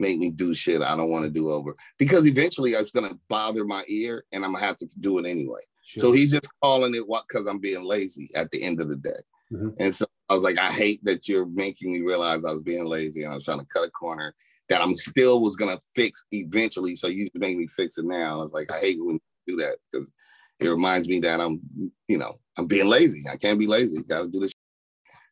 [0.00, 3.64] make me do shit I don't want to do over because eventually it's gonna bother
[3.64, 5.60] my ear and I'm gonna have to do it anyway.
[5.88, 6.02] Sure.
[6.02, 8.96] So he's just calling it what because I'm being lazy at the end of the
[8.96, 9.10] day.
[9.50, 9.70] Mm-hmm.
[9.80, 12.84] And so I was like, I hate that you're making me realize I was being
[12.84, 14.34] lazy and I was trying to cut a corner
[14.68, 16.94] that I'm still was gonna fix eventually.
[16.94, 18.38] So you make me fix it now.
[18.38, 20.12] I was like, I hate when you do that because
[20.60, 21.58] it reminds me that I'm,
[22.06, 23.24] you know, I'm being lazy.
[23.30, 24.02] I can't be lazy.
[24.02, 24.52] Got to do this.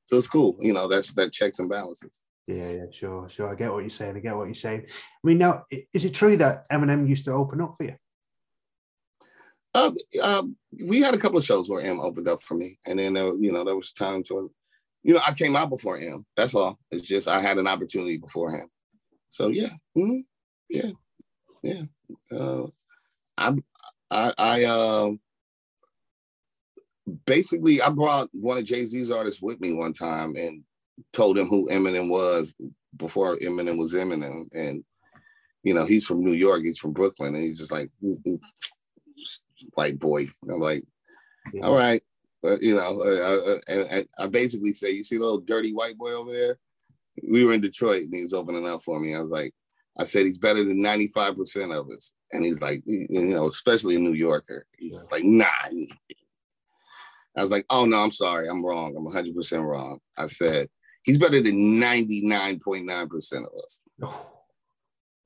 [0.06, 0.56] So it's cool.
[0.60, 2.22] You know, that's that checks and balances.
[2.46, 3.52] Yeah, yeah, sure, sure.
[3.52, 4.16] I get what you're saying.
[4.16, 4.86] I get what you're saying.
[4.88, 7.96] I mean, now, is it true that Eminem used to open up for you?
[9.76, 9.90] Uh,
[10.22, 10.42] uh,
[10.86, 13.34] we had a couple of shows where M opened up for me, and then there,
[13.36, 14.48] you know, there was times when,
[15.02, 16.24] you know, I came out before M.
[16.34, 16.78] That's all.
[16.90, 18.70] It's just I had an opportunity before him.
[19.28, 20.20] So yeah, mm-hmm.
[20.70, 20.90] yeah,
[21.62, 21.82] yeah.
[22.34, 22.68] Uh,
[23.36, 23.52] I
[24.10, 25.10] I, I uh,
[27.26, 30.64] basically I brought one of Jay Z's artists with me one time and
[31.12, 32.54] told him who Eminem was
[32.96, 34.82] before Eminem was Eminem, and
[35.64, 37.90] you know he's from New York, he's from Brooklyn, and he's just like
[39.74, 40.26] white boy.
[40.48, 40.84] I'm like,
[41.52, 41.62] yeah.
[41.62, 42.02] all right,
[42.42, 43.02] but you know,
[43.68, 46.58] and I, I basically say, you see the little dirty white boy over there?
[47.28, 49.14] We were in Detroit, and he was opening up for me.
[49.14, 49.54] I was like,
[49.98, 52.14] I said he's better than 95% of us.
[52.32, 54.66] And he's like, you know, especially a New Yorker.
[54.76, 55.16] He's yeah.
[55.16, 55.46] like, nah.
[57.36, 58.48] I was like, oh no, I'm sorry.
[58.48, 58.94] I'm wrong.
[58.96, 60.00] I'm 100% wrong.
[60.18, 60.68] I said,
[61.02, 63.82] he's better than 99.9% of us.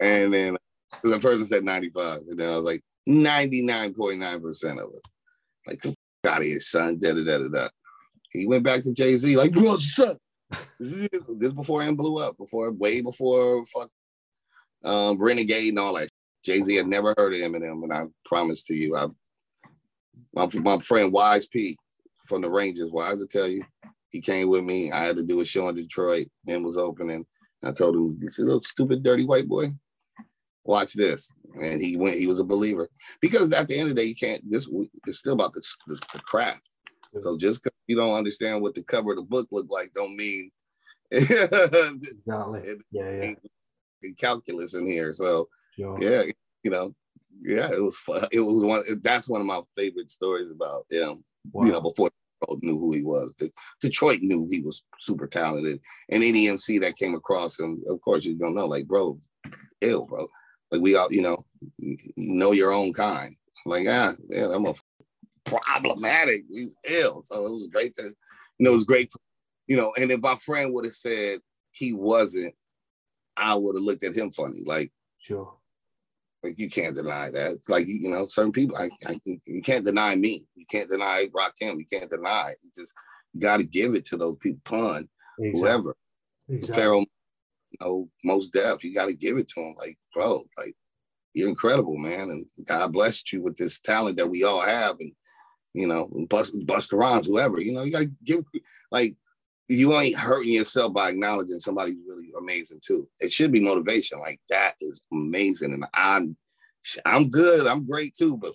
[0.01, 0.57] and then
[1.03, 2.23] the person said 95.
[2.29, 5.01] And then I was like, 99.9% of us.
[5.67, 5.85] Like,
[6.27, 6.99] out of son.
[6.99, 7.69] Da, da, da, da, da.
[8.31, 10.17] He went back to Jay Z, like, bro, son.
[10.79, 13.91] This before him blew up, before way before fuck
[14.85, 16.09] um, Renegade and all that.
[16.45, 19.07] Jay Z had never heard of Eminem, and I promise to you, I
[20.35, 21.77] my, my friend Wise P
[22.27, 23.63] from the Rangers, Wise to tell you,
[24.11, 24.91] he came with me.
[24.91, 27.27] I had to do a show in Detroit and was opening.
[27.63, 29.67] I told him, "You see, little stupid, dirty white boy,
[30.65, 32.17] watch this." And he went.
[32.17, 32.89] He was a believer
[33.21, 34.43] because at the end of the day, you can't.
[34.49, 34.69] This
[35.07, 36.69] it's still about the, the, the craft.
[37.19, 40.17] So just because you don't understand what the cover of the book looked like, don't
[40.17, 40.51] mean
[41.11, 42.63] exactly.
[42.93, 43.33] yeah,
[44.03, 44.11] yeah.
[44.17, 45.13] calculus in here.
[45.13, 45.99] So sure.
[46.01, 46.23] yeah,
[46.63, 46.95] you know,
[47.43, 48.23] yeah, it was fun.
[48.31, 48.83] It was one.
[49.03, 51.25] That's one of my favorite stories about him.
[51.53, 51.67] Wow.
[51.67, 52.11] You know, before
[52.63, 53.35] knew who he was.
[53.39, 58.01] The, Detroit knew he was super talented, and any MC that came across him, of
[58.01, 59.21] course, you don't know, like, bro,
[59.81, 60.29] ill, bro.
[60.71, 61.45] Like we all, you know,
[62.17, 63.35] know your own kind.
[63.67, 64.75] like, ah, yeah, I'm a
[65.45, 66.45] problematic.
[66.51, 67.23] He's ill.
[67.23, 68.15] So it was great to, you
[68.59, 69.21] know, it was great, for,
[69.67, 69.93] you know.
[69.99, 71.41] And if my friend would have said
[71.73, 72.55] he wasn't,
[73.37, 74.63] I would have looked at him funny.
[74.65, 75.55] Like, sure.
[76.43, 77.53] Like you can't deny that.
[77.53, 80.47] It's like you know, certain people, I, I, you can't deny me.
[80.55, 81.79] You can't deny Rakim.
[81.79, 82.55] You can't deny.
[82.63, 82.95] You just
[83.39, 84.61] got to give it to those people.
[84.65, 85.61] Pun, exactly.
[85.61, 85.97] whoever,
[86.49, 86.83] exactly.
[86.83, 87.20] Pharoahe, you
[87.81, 88.85] know, Mos Def.
[88.85, 89.75] You got to give it to him.
[89.79, 90.75] Like, bro, like
[91.35, 95.13] you're incredible, man, and God blessed you with this talent that we all have, and
[95.75, 97.61] you know, bust Busta Rhymes, whoever.
[97.61, 98.45] You know, you got to give
[98.91, 99.17] like
[99.69, 103.09] you ain't hurting yourself by acknowledging somebody's really amazing too.
[103.21, 104.19] It should be motivation.
[104.19, 106.37] Like that is amazing, and I'm
[107.05, 107.67] I'm good.
[107.67, 108.55] I'm great too, but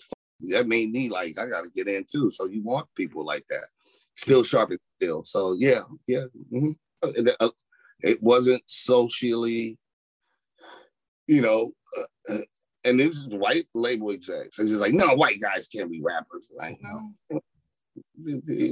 [0.49, 2.31] that made me like I got to get in too.
[2.31, 3.67] So you want people like that,
[4.13, 5.23] still sharp and still.
[5.23, 6.25] So yeah, yeah.
[6.51, 6.71] Mm-hmm.
[8.01, 9.77] It wasn't socially,
[11.27, 11.71] you know.
[12.29, 12.37] Uh,
[12.85, 14.59] and this is white label execs.
[14.59, 16.45] It's just like, no, white guys can't be rappers.
[16.55, 17.41] Like, no,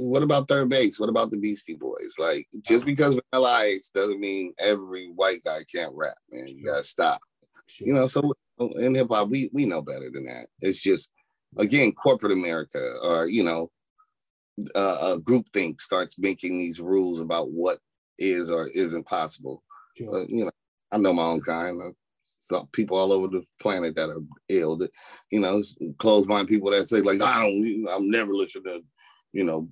[0.00, 1.00] what about 3rd Bass?
[1.00, 2.14] What about the Beastie Boys?
[2.18, 6.48] Like, just because Vanilla Ice doesn't mean every white guy can't rap, man.
[6.48, 7.20] You gotta stop.
[7.80, 8.32] You know, so
[8.76, 10.46] in hip hop, we we know better than that.
[10.60, 11.10] It's just
[11.58, 13.70] again, corporate America, or you know,
[14.74, 17.78] uh, a group think starts making these rules about what
[18.18, 19.62] is or isn't possible.
[19.96, 20.08] Sure.
[20.10, 20.50] But, you know,
[20.92, 21.94] I know my own kind.
[22.38, 24.76] Some people all over the planet that are ill.
[24.76, 24.90] That
[25.30, 25.62] you know,
[25.98, 28.84] closed mind people that say like, I don't, I'm never listening to
[29.34, 29.68] you know,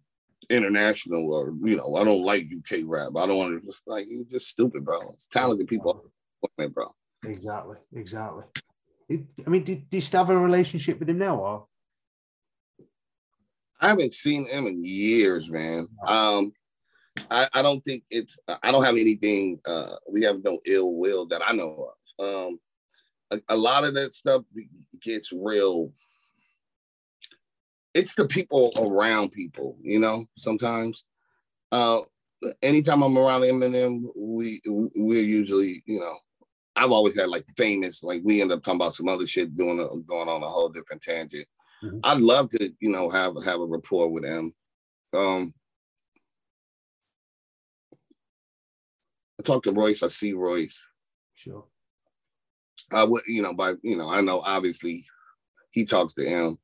[0.50, 3.12] international or you know, I don't like UK rap.
[3.16, 5.00] I don't want to just like you just stupid, bro.
[5.12, 6.04] It's talented people,
[6.56, 6.94] bro.
[7.24, 8.44] Exactly, exactly.
[9.08, 11.66] It, I mean, did, did you still have a relationship with him now, or?
[13.80, 15.86] I haven't seen him in years, man.
[16.06, 16.52] Um,
[17.30, 18.38] I, I don't think it's.
[18.62, 19.60] I don't have anything.
[19.66, 22.24] Uh, we have no ill will that I know of.
[22.24, 22.60] Um,
[23.30, 24.42] a, a lot of that stuff
[25.00, 25.92] gets real
[27.94, 31.04] it's the people around people, you know, sometimes.
[31.70, 32.00] Uh
[32.62, 36.16] anytime I'm around Eminem, we we're usually, you know,
[36.76, 39.78] I've always had like famous, like we end up talking about some other shit doing
[39.78, 41.46] a, going on a whole different tangent.
[41.82, 41.98] Mm-hmm.
[42.04, 44.54] I'd love to, you know, have have a rapport with him.
[45.14, 45.54] Um
[49.42, 50.86] I talk to Royce, I see Royce.
[51.34, 51.64] Sure.
[52.92, 55.02] I would, you know, by you know, I know obviously
[55.72, 56.58] he talks to him.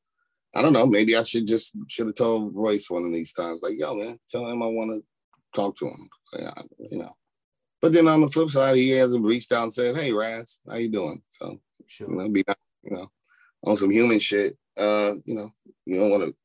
[0.55, 0.87] I don't know.
[0.87, 4.19] Maybe I should just should have told Royce one of these times, like, yo, man,
[4.29, 5.03] tell him I want to
[5.55, 6.09] talk to him.
[6.39, 6.53] Yeah,
[6.91, 7.17] You know.
[7.81, 10.77] But then on the flip side, he hasn't reached out and said, "Hey, Ras, how
[10.77, 12.11] you doing?" So, sure.
[12.11, 12.45] you know, be
[12.85, 13.11] you know,
[13.65, 14.57] on some human shit.
[14.77, 15.53] Uh, you know,
[15.85, 16.37] you don't want to.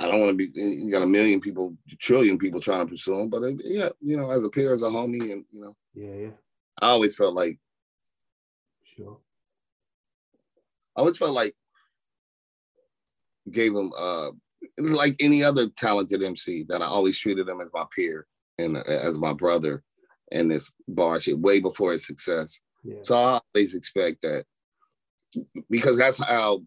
[0.00, 0.48] I don't want to be.
[0.54, 4.16] You got a million people, trillion people trying to pursue him, but uh, yeah, you
[4.16, 6.30] know, as a peer, as a homie, and you know, yeah, yeah.
[6.80, 7.58] I always felt like,
[8.96, 9.18] sure.
[10.96, 11.54] I always felt like
[13.50, 14.28] gave him uh
[14.76, 18.26] it was like any other talented MC that I always treated him as my peer
[18.58, 19.82] and uh, as my brother
[20.30, 22.60] in this bar shit way before his success.
[22.84, 23.00] Yeah.
[23.02, 24.44] So I always expect that
[25.70, 26.62] because that's how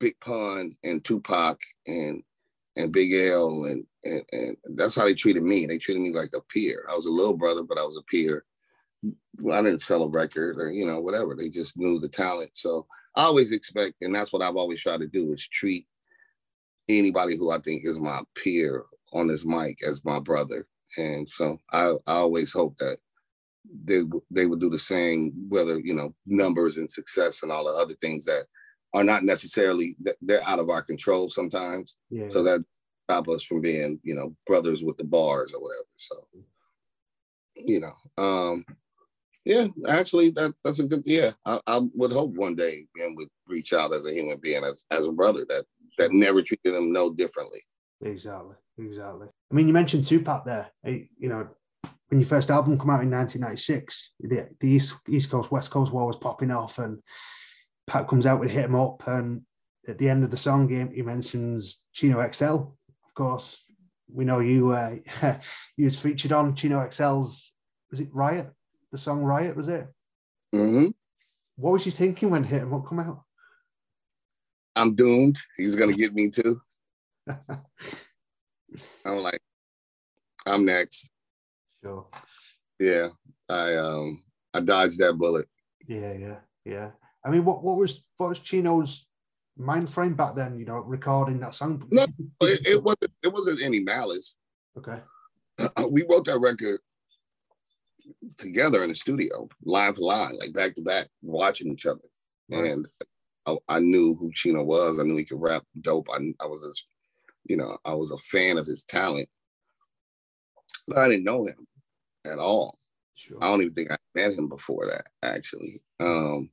[0.00, 2.22] Big Pun and Tupac and
[2.76, 5.66] and Big L and, and and that's how they treated me.
[5.66, 6.86] They treated me like a peer.
[6.90, 8.44] I was a little brother, but I was a peer.
[9.04, 11.34] I didn't sell a record or you know whatever.
[11.34, 12.50] They just knew the talent.
[12.54, 12.86] So
[13.16, 15.86] I always expect, and that's what I've always tried to do is treat
[16.88, 20.66] anybody who I think is my peer on this mic as my brother.
[20.96, 22.98] And so I, I always hope that
[23.84, 27.72] they they would do the same, whether you know numbers and success and all the
[27.72, 28.44] other things that
[28.96, 31.96] are not necessarily they're out of our control sometimes.
[32.08, 32.28] Yeah.
[32.30, 32.64] So that
[33.04, 35.84] stop us from being you know brothers with the bars or whatever.
[35.96, 36.16] So
[37.56, 38.64] you know, um,
[39.44, 41.32] yeah, actually that that's a good yeah.
[41.44, 44.84] I, I would hope one day Ben would reach out as a human being as
[44.90, 45.66] as a brother that
[45.98, 47.60] that never treated them no differently.
[48.02, 49.28] Exactly, exactly.
[49.50, 50.68] I mean, you mentioned Tupac there.
[50.84, 51.48] You know,
[52.08, 55.92] when your first album come out in 1996, the, the East, East Coast West Coast
[55.92, 57.02] war was popping off, and
[57.86, 59.42] Pac comes out with "Hit 'Em Up," and
[59.88, 62.44] at the end of the song, he, he mentions Chino XL.
[62.44, 63.70] Of course,
[64.12, 64.70] we know you.
[64.72, 64.96] Uh,
[65.76, 67.52] you was featured on Chino XL's.
[67.90, 68.50] Was it Riot?
[68.90, 69.86] The song Riot was it?
[70.54, 70.88] Mm-hmm.
[71.56, 73.22] What was you thinking when "Hit 'Em Up" come out?
[74.74, 75.40] I'm doomed.
[75.56, 76.60] He's gonna get me too.
[79.04, 79.40] I'm like,
[80.46, 81.10] I'm next.
[81.82, 82.06] Sure.
[82.78, 83.08] Yeah,
[83.48, 84.22] I um
[84.52, 85.48] I dodged that bullet.
[85.86, 86.90] Yeah, yeah, yeah.
[87.26, 89.06] I mean, what what was what was Chino's
[89.56, 90.58] mind frame back then?
[90.58, 91.86] You know, recording that song.
[91.90, 92.04] No,
[92.42, 93.12] it, it wasn't.
[93.22, 94.36] It wasn't any malice.
[94.78, 95.00] Okay.
[95.90, 96.80] We wrote that record
[98.38, 102.02] together in the studio, line to line, like back to back, watching each other.
[102.50, 102.86] And
[103.46, 105.00] I, I knew who Chino was.
[105.00, 106.08] I knew he could rap dope.
[106.12, 106.84] I, I was, as,
[107.44, 109.28] you know, I was a fan of his talent.
[110.86, 111.66] But I didn't know him
[112.24, 112.76] at all.
[113.14, 113.38] Sure.
[113.40, 115.80] I don't even think I met him before that, actually.
[115.98, 116.50] Um,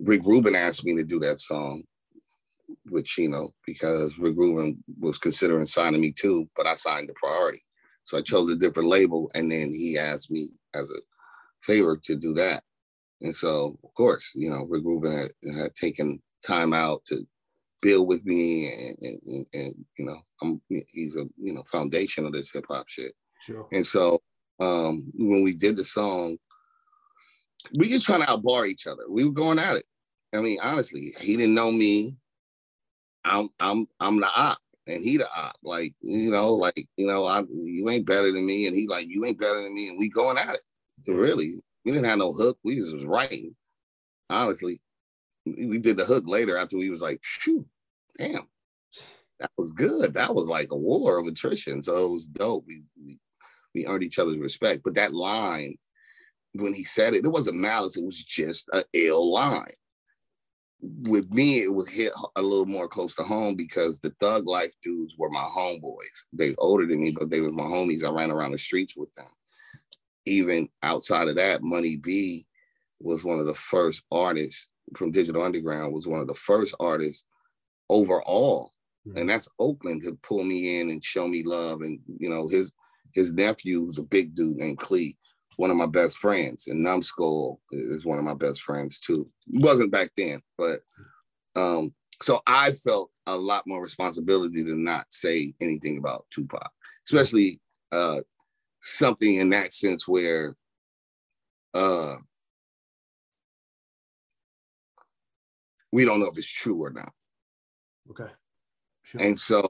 [0.00, 1.84] Rick Rubin asked me to do that song
[2.90, 7.62] with Chino because Rick Rubin was considering signing me too, but I signed the priority.
[8.04, 10.96] So I chose a different label, and then he asked me as a
[11.62, 12.62] favor to do that.
[13.20, 17.26] And so, of course, you know, Rick Rubin had, had taken time out to
[17.82, 20.60] build with me, and, and, and, and you know, I'm
[20.92, 23.12] he's a you know foundation of this hip hop shit.
[23.42, 23.68] Sure.
[23.72, 24.22] And so
[24.60, 26.38] um, when we did the song,
[27.78, 29.02] we just trying to outbar each other.
[29.08, 29.84] We were going at it.
[30.34, 32.16] I mean, honestly, he didn't know me.
[33.24, 35.56] I'm I'm I'm the op, and he the op.
[35.62, 39.06] Like you know, like you know, I you ain't better than me, and he like
[39.08, 40.60] you ain't better than me, and we going at it.
[41.04, 41.52] So really,
[41.84, 42.58] we didn't have no hook.
[42.62, 43.54] We just was writing.
[44.28, 44.80] Honestly,
[45.44, 47.66] we did the hook later after we was like, phew,
[48.16, 48.46] damn,
[49.40, 50.14] that was good.
[50.14, 51.82] That was like a war of attrition.
[51.82, 52.64] So it was dope.
[52.66, 53.18] We we,
[53.74, 54.82] we earned each other's respect.
[54.84, 55.76] But that line,
[56.52, 57.96] when he said it, it wasn't malice.
[57.96, 59.66] It was just a ill line.
[60.82, 64.70] With me, it was hit a little more close to home because the thug life
[64.82, 66.24] dudes were my homeboys.
[66.32, 68.04] They older than me, but they were my homies.
[68.04, 69.26] I ran around the streets with them.
[70.26, 72.46] Even outside of that, Money B
[73.00, 75.92] was one of the first artists from Digital Underground.
[75.92, 77.24] Was one of the first artists
[77.88, 78.72] overall,
[79.04, 79.16] hmm.
[79.16, 81.80] and that's Oakland to pull me in and show me love.
[81.82, 82.72] And you know his
[83.14, 85.16] his nephew was a big dude named Clee,
[85.60, 89.28] one of my best friends, and Numbskull is one of my best friends too.
[89.52, 90.80] It wasn't back then, but
[91.54, 96.70] um, so I felt a lot more responsibility to not say anything about Tupac,
[97.06, 97.60] especially
[97.92, 98.20] uh,
[98.80, 100.56] something in that sense where
[101.74, 102.16] uh,
[105.92, 107.12] we don't know if it's true or not.
[108.10, 108.32] Okay.
[109.02, 109.20] Sure.
[109.20, 109.68] And so,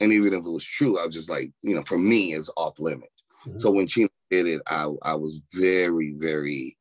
[0.00, 2.50] and even if it was true, I was just like, you know, for me, it's
[2.56, 3.22] off limits.
[3.46, 3.60] Mhm.
[3.60, 6.76] So when Chino did it, I I was very, very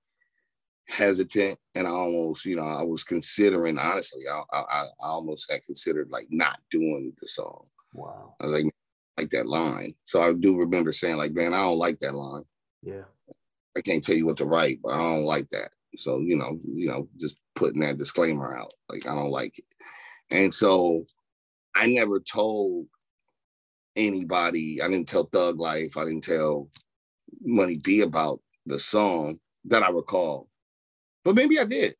[0.88, 5.64] hesitant, and I almost, you know, I was considering honestly, I I, I almost had
[5.64, 7.66] considered like not doing the song.
[7.94, 8.36] wow.
[8.40, 8.74] I was like,
[9.18, 9.94] like that line.
[10.06, 12.46] So I do remember saying like, man, I don't like that line.
[12.82, 13.04] Yeah.
[13.78, 15.70] I can't tell you what to write, but I don't like that.
[15.98, 19.66] So you know, you know, just putting that disclaimer out, like I don't like it.
[20.32, 21.06] And so
[21.76, 22.88] I never told
[23.96, 24.82] anybody.
[24.82, 25.98] I didn't tell Thug Life.
[25.98, 26.70] I didn't tell
[27.42, 30.48] Money B about the song that I recall.
[31.24, 31.96] But maybe I did.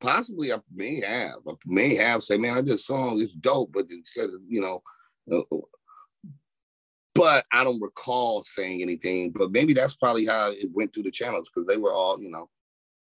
[0.00, 1.38] Possibly I may have.
[1.48, 3.20] I may have say, man, I did a song.
[3.20, 4.82] It's dope, but instead of you know.
[5.30, 5.56] Uh,
[7.14, 9.32] but I don't recall saying anything.
[9.32, 12.30] But maybe that's probably how it went through the channels because they were all, you
[12.30, 12.48] know,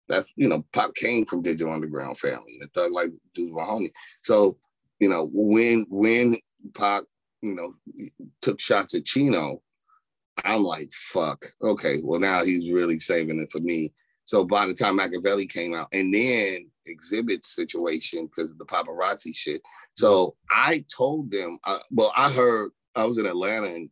[0.07, 2.57] that's you know, Pac came from Digital Underground family.
[2.59, 3.91] The Thug Life dudes were homie.
[4.21, 4.57] So
[4.99, 6.35] you know, when when
[6.75, 7.03] Pac,
[7.41, 7.73] you know,
[8.41, 9.61] took shots at Chino,
[10.43, 11.45] I'm like, fuck.
[11.61, 13.93] Okay, well now he's really saving it for me.
[14.25, 19.35] So by the time Makaveli came out, and then Xzibit situation because of the paparazzi
[19.35, 19.61] shit.
[19.95, 23.89] So I told them, uh, well, I heard I was in Atlanta and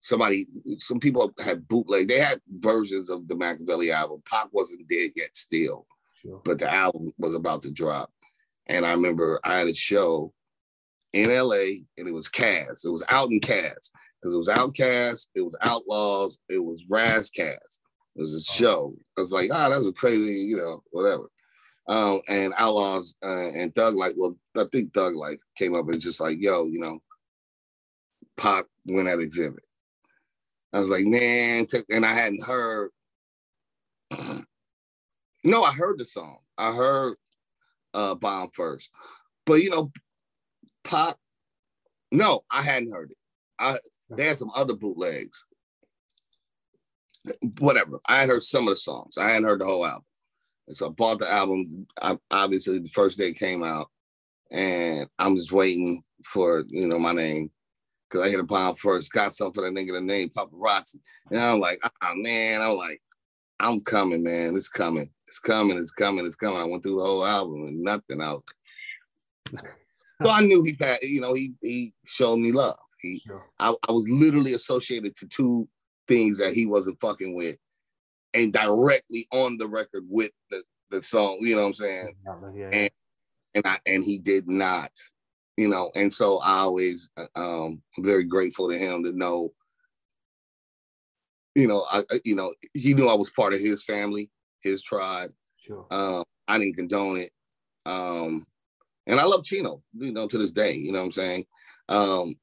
[0.00, 0.46] somebody,
[0.78, 2.08] some people had bootleg.
[2.08, 4.22] They had versions of the Makaveli album.
[4.30, 6.40] Pac wasn't dead yet, still Sure.
[6.44, 8.10] but the album was about to drop.
[8.66, 10.32] And I remember I had a show
[11.12, 12.84] in LA and it was Cast.
[12.84, 17.30] It was out in Cast because it was Outcast, it was Outlaws, it was Ras
[17.30, 17.80] Kass.
[18.16, 18.94] It was a show.
[19.16, 21.30] I was like, ah, that was a crazy, you know, whatever.
[21.88, 26.00] Um, and Outlaws uh, and Thug Life, well, I think Thug Life came up and
[26.00, 27.00] just like, yo, you know,
[28.36, 29.58] Pac went at Xzibit.
[30.72, 32.90] I was like, man, and I hadn't heard.
[35.44, 36.38] no, I heard the song.
[36.56, 37.14] I heard
[37.92, 38.90] uh Bomb first,
[39.46, 39.90] but you know,
[40.84, 41.16] Pac.
[42.12, 43.16] No, I hadn't heard it.
[43.60, 43.78] I
[44.10, 45.46] they had some other bootlegs.
[47.58, 48.00] Whatever.
[48.08, 49.18] I had heard some of the songs.
[49.18, 50.04] I hadn't heard the whole album.
[50.66, 51.86] And so I bought the album.
[52.30, 53.88] Obviously, the first day it came out,
[54.50, 57.50] and I'm just waiting for you know my name
[58.08, 59.12] because I hit a bomb first.
[59.12, 60.96] Got something for that nigga the name Paparazzi,
[61.30, 63.02] and I'm like, ah man, I'm like,
[63.60, 64.56] I'm coming, man.
[64.56, 65.10] It's coming.
[65.26, 65.76] It's coming.
[65.76, 66.24] It's coming.
[66.24, 66.60] It's coming.
[66.60, 68.22] I went through the whole album and nothing.
[68.22, 68.44] I was
[69.52, 69.64] like,
[70.24, 72.78] so I knew he, you know, he he showed me love.
[73.02, 73.44] He, Sure.
[73.58, 75.68] I, I was literally associated to two
[76.08, 77.56] things that he wasn't fucking with
[78.34, 82.16] and directly on the record with the, the song, you know what I'm saying?
[82.54, 82.68] Yeah.
[82.72, 82.90] And
[83.54, 84.90] and I and he did not,
[85.56, 89.52] you know, and so I always um I'm very grateful to him to know,
[91.54, 94.30] you know, I you know, he knew I was part of his family,
[94.62, 95.32] his tribe.
[95.56, 95.86] Sure.
[95.90, 97.30] Um, I didn't condone it.
[97.86, 98.46] Um,
[99.06, 101.46] and I love Chino, you know, to this day, you know what I'm saying?
[101.88, 102.34] Um,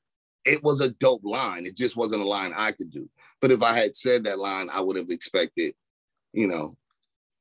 [0.47, 1.65] it was a dope line.
[1.65, 3.09] It just wasn't a line I could do.
[3.41, 5.73] But if I had said that line, I would have expected,
[6.33, 6.77] you know,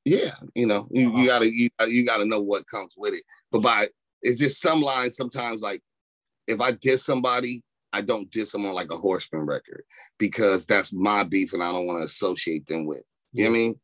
[0.04, 1.26] yeah, you know, you, you uh-huh.
[1.26, 3.22] gotta you, you gotta know what comes with it.
[3.50, 3.88] But by
[4.22, 5.82] it's just some lines sometimes like
[6.46, 9.84] if I diss somebody, I don't diss them on like a horseman record
[10.18, 13.02] because that's my beef and I don't want to associate them with.
[13.32, 13.74] You know what I mean?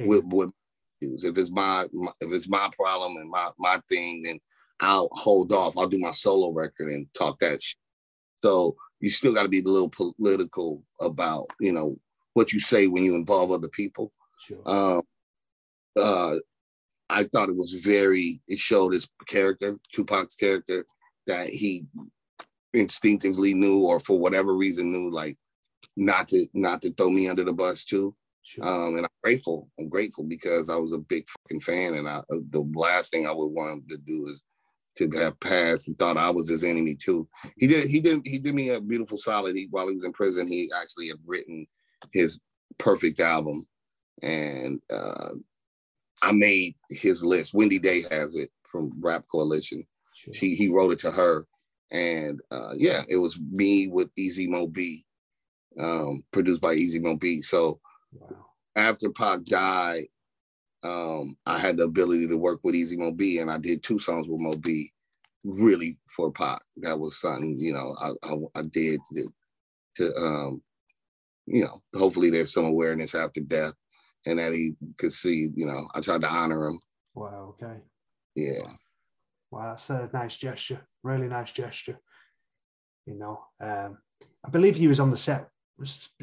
[0.00, 0.08] Mm-hmm.
[0.08, 0.52] With with
[1.00, 4.40] if it's my, my if it's my problem and my my thing, then
[4.80, 5.76] I'll hold off.
[5.76, 7.79] I'll do my solo record and talk that shit.
[8.42, 11.98] So you still got to be a little political about, you know,
[12.34, 14.12] what you say when you involve other people.
[14.38, 14.62] Sure.
[14.66, 15.02] Um,
[15.98, 16.34] uh,
[17.08, 20.86] I thought it was very, it showed his character, Tupac's character,
[21.26, 21.84] that he
[22.72, 25.36] instinctively knew or for whatever reason knew like
[25.96, 28.14] not to not to throw me under the bus too.
[28.42, 28.64] Sure.
[28.64, 29.68] Um, and I'm grateful.
[29.78, 33.32] I'm grateful because I was a big fucking fan, and I, the last thing I
[33.32, 34.44] would want him to do is
[34.96, 37.28] to have passed and thought I was his enemy too.
[37.58, 39.56] He did he did he did me a beautiful solid.
[39.56, 41.66] He, while he was in prison, he actually had written
[42.12, 42.38] his
[42.78, 43.66] perfect album,
[44.22, 45.30] and uh,
[46.22, 47.54] I made his list.
[47.54, 49.86] Wendy Day has it from Rap Coalition.
[50.14, 50.34] Sure.
[50.34, 51.46] She he wrote it to her,
[51.90, 55.04] and uh, yeah, it was me with Easy Mo Bee,
[55.78, 57.42] um, produced by Easy Mo Bee.
[57.42, 57.80] So
[58.12, 58.46] wow.
[58.76, 60.04] after Pac died,
[60.82, 63.98] um, I had the ability to work with Easy Mo Bee, and I did two
[63.98, 64.92] songs with Mo Bee,
[65.44, 66.62] really for Pac.
[66.78, 69.32] That was something you know I I, I did to,
[69.96, 70.62] to um,
[71.46, 73.74] you know hopefully there's some awareness after death,
[74.26, 76.80] and that he could see you know I tried to honor him.
[77.14, 77.54] Wow.
[77.60, 77.80] Okay.
[78.34, 78.72] Yeah.
[79.50, 80.80] Wow, that's a nice gesture.
[81.02, 81.98] Really nice gesture.
[83.06, 83.98] You know, um,
[84.44, 85.48] I believe he was on the set.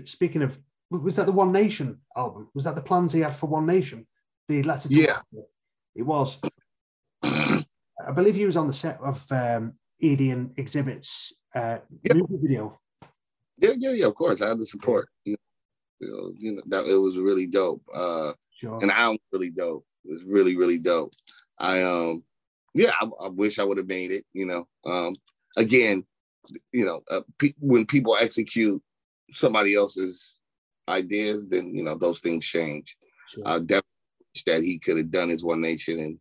[0.06, 0.58] Speaking of,
[0.90, 2.50] was that the One Nation album?
[2.54, 4.08] Was that the plans he had for One Nation?
[4.48, 4.88] The letter.
[4.90, 5.18] Yeah,
[5.96, 6.40] it was.
[7.24, 12.14] I believe he was on the set of um, Edie and Xzibit's uh, yeah.
[12.30, 12.80] video.
[13.58, 14.06] Yeah, yeah, yeah.
[14.06, 15.10] Of course, I had the support.
[15.26, 15.36] You
[16.02, 17.84] know, you know that it was really dope.
[17.94, 18.80] Uh, sure.
[18.82, 19.86] And I'm really dope.
[20.06, 21.14] It was really, really dope.
[21.60, 22.24] I um,
[22.74, 24.24] yeah, I, I wish I would have made it.
[24.34, 25.16] You know, um,
[25.58, 26.06] again,
[26.72, 28.82] you know, uh, pe- when people execute
[29.32, 30.40] somebody else's
[30.88, 32.96] ideas, then you know those things change.
[33.28, 33.44] Sure.
[33.46, 33.87] Uh, definitely
[34.46, 36.20] that he could have done his One Nation and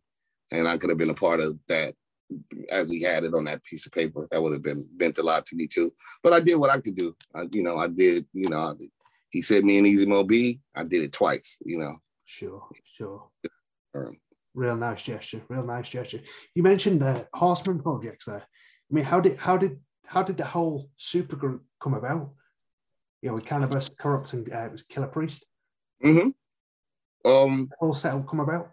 [0.51, 1.93] and I could have been a part of that
[2.71, 4.27] as he had it on that piece of paper.
[4.31, 5.91] That would have been meant a lot to me too.
[6.23, 7.15] But I did what I could do.
[7.33, 8.25] I, you know, I did.
[8.33, 8.73] You know, I,
[9.29, 10.59] he said me and Easy Mo Bee.
[10.75, 11.57] I did it twice.
[11.65, 11.97] You know.
[12.25, 13.29] Sure, sure.
[13.95, 14.17] Um,
[14.53, 15.41] real nice gesture.
[15.47, 16.21] Real nice gesture.
[16.55, 18.43] You mentioned the Horseman projects there.
[18.43, 22.31] I mean, how did how did how did the whole supergroup come about?
[23.21, 25.45] You know, with Canibus, Kurupt, and uh, it was Killah Priest.
[26.03, 26.29] Mm-hmm.
[27.27, 28.71] Um, whole setup come about?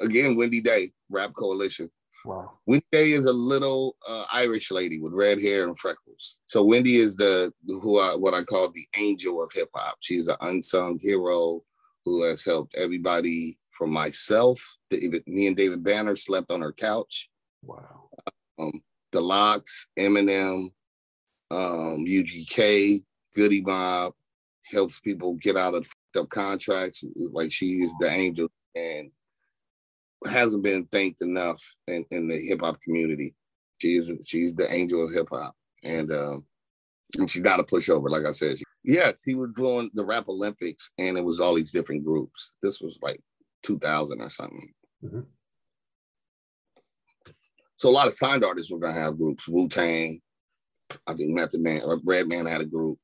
[0.00, 1.90] Again, Wendy Day, Rap Coalition.
[2.24, 2.52] Wow.
[2.66, 6.38] Wendy Day is a little uh, Irish lady with red hair and freckles.
[6.46, 9.96] So Wendy is the who I, what I call the angel of hip hop.
[10.00, 11.62] She's an unsung hero
[12.04, 14.60] who has helped everybody from myself.
[14.90, 17.28] The, me and David Banner slept on her couch.
[17.62, 18.08] Wow.
[18.58, 20.72] Um, the LOX, Eminem,
[21.50, 23.00] um, UGK,
[23.34, 24.14] Goodie Mob
[24.70, 25.86] helps people get out of
[26.16, 27.04] up contracts.
[27.16, 29.10] Like she is the angel and
[30.26, 33.34] hasn't been thanked enough in, in the hip hop community.
[33.80, 36.44] She is she's the angel of hip hop, and um,
[37.18, 37.88] and she's got to push.
[37.88, 41.54] Like I said, she, yes, he was doing the rap Olympics, and it was all
[41.54, 42.52] these different groups.
[42.62, 43.20] This was like
[43.64, 44.72] 2000 or something.
[45.04, 45.20] Mm-hmm.
[47.76, 49.48] So a lot of signed artists were gonna have groups.
[49.48, 50.20] Wu Tang,
[51.06, 52.98] I think Method Man or Redman had a group.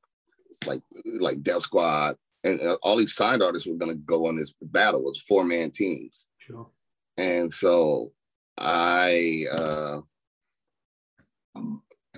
[0.65, 0.81] like
[1.19, 4.53] like Def Squad, and uh, all these signed artists were going to go on this
[4.61, 5.01] battle.
[5.01, 6.27] It was four man teams.
[6.39, 6.69] Sure.
[7.17, 8.11] And so
[8.57, 10.01] I uh,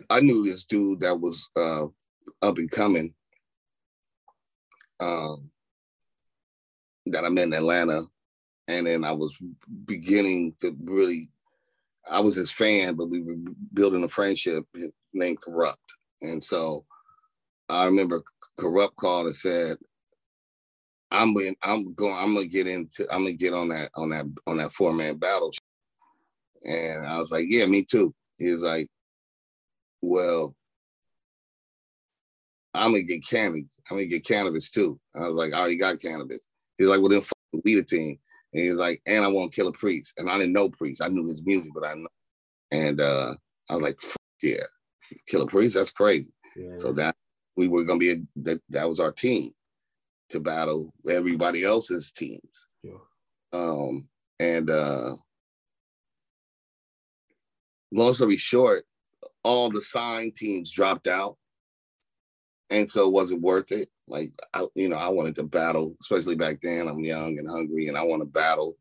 [0.09, 1.85] I knew this dude that was uh,
[2.41, 3.13] up and coming
[4.99, 5.49] um,
[7.07, 8.03] that I met in Atlanta,
[8.67, 9.37] and then I was
[9.85, 11.29] beginning to really.
[12.09, 13.35] I was his fan, but we were
[13.73, 14.65] building a friendship
[15.13, 15.75] named Kurupt,
[16.21, 16.83] and so
[17.69, 18.23] I remember
[18.59, 19.77] Kurupt called and said,
[21.11, 24.25] I'm in, I'm going I'm gonna get into I'm gonna get on that on that
[24.47, 25.51] on that four man battle.
[26.63, 28.13] And I was like, yeah, me too.
[28.37, 28.87] He was like,
[30.01, 30.55] well,
[32.73, 33.67] I'm gonna get Canibus.
[33.89, 34.99] I'm gonna get Canibus too.
[35.15, 36.47] I was like, I already got Canibus.
[36.77, 38.17] He's like, well then fuck the weed team.
[38.53, 40.13] And he's like, and I want Killah Priest.
[40.17, 41.01] And I didn't know Priest.
[41.01, 42.07] I knew his music, but I know.
[42.71, 43.33] And uh,
[43.69, 43.99] I was like,
[44.41, 44.63] yeah,
[45.31, 46.31] Killah Priest, that's crazy.
[46.55, 46.77] Yeah.
[46.77, 47.15] So that
[47.57, 49.51] we were gonna be a, that that was our team
[50.31, 52.67] to battle everybody else's teams.
[52.83, 52.93] Yeah.
[53.53, 54.07] Um,
[54.39, 55.15] and uh,
[57.91, 58.83] long story short,
[59.43, 61.37] all the signed teams dropped out,
[62.69, 63.89] and so it wasn't worth it.
[64.07, 66.87] Like I, you know, I wanted to battle, especially back then.
[66.87, 68.77] I'm young and hungry, and I want to battle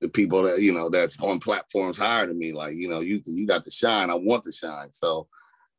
[0.00, 2.52] the people that you know that's on platforms higher than me.
[2.52, 4.10] Like you know, you you got to shine.
[4.10, 4.92] I want to shine.
[4.92, 5.28] So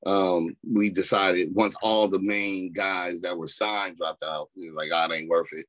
[0.05, 4.89] um, we decided once all the main guys that were signed dropped out, we like,
[4.89, 5.65] God, oh, ain't worth it.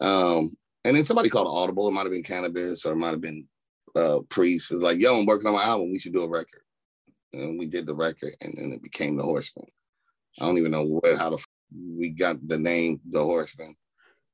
[0.00, 0.50] Um,
[0.84, 1.88] and then somebody called Audible.
[1.88, 3.46] It might have been Canibus or it might have been
[3.96, 4.70] uh, Priest.
[4.70, 5.92] It was like, yo, I'm working on my album.
[5.92, 6.62] We should do a record.
[7.32, 9.66] And we did the record, and then it became the Horseman.
[10.40, 11.44] I don't even know where how the
[11.76, 13.74] we got the name the Horseman.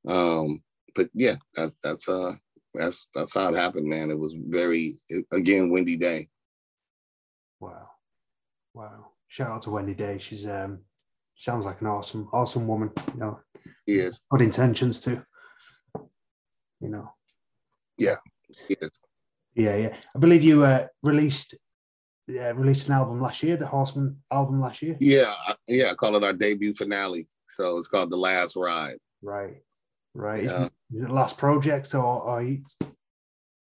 [0.07, 0.61] Um,
[0.95, 2.33] but yeah, that, that's uh
[2.73, 4.11] that's that's how it happened, man.
[4.11, 4.97] It was very
[5.31, 6.29] again Wendy Day.
[7.59, 7.89] Wow,
[8.73, 9.10] wow!
[9.31, 10.17] Shout out to Wendy Day.
[10.19, 10.79] She's um
[11.37, 12.91] sounds like an awesome awesome woman.
[13.13, 13.39] You know,
[13.85, 15.21] he yes, good intentions too.
[16.81, 17.13] You know.
[17.97, 18.17] Yeah.
[18.67, 18.89] Yes.
[19.55, 19.95] Yeah, yeah.
[20.13, 21.55] I believe you uh, released
[22.27, 24.97] yeah, released an album last year, the Horseman album last year.
[24.99, 25.33] Yeah,
[25.65, 27.29] yeah, I call it our debut finale.
[27.47, 28.97] So it's called The Last Ride.
[29.21, 29.63] Right,
[30.13, 30.43] right.
[30.43, 30.49] Yeah.
[30.49, 32.65] Is, it, is it last project, or, or you,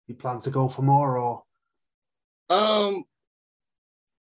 [0.08, 1.44] you plan to go for more, or?
[2.50, 3.04] Um,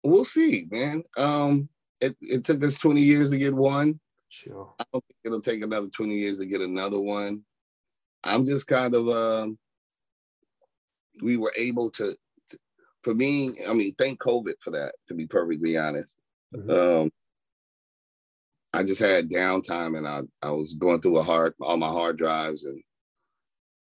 [0.05, 1.03] we'll see, man.
[1.17, 1.69] Um,
[2.01, 3.99] it, it took us 20 years to get one.
[4.29, 4.73] Sure.
[4.79, 7.43] I don't think it'll take another 20 years to get another one.
[8.23, 9.57] I'm just kind of um
[11.21, 12.15] we were able to
[13.01, 16.17] for me, I mean, thank COVID for that, to be perfectly honest.
[16.55, 17.03] Mm-hmm.
[17.03, 17.11] Um,
[18.73, 22.17] I just had downtime and I, I was going through a hard all my hard
[22.17, 22.81] drives and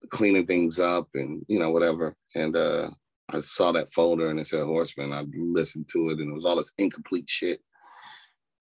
[0.09, 2.15] cleaning things up and you know whatever.
[2.35, 2.89] And uh,
[3.33, 5.13] I saw that folder and it said Horsemen.
[5.13, 7.61] I listened to it and it was all this incomplete shit.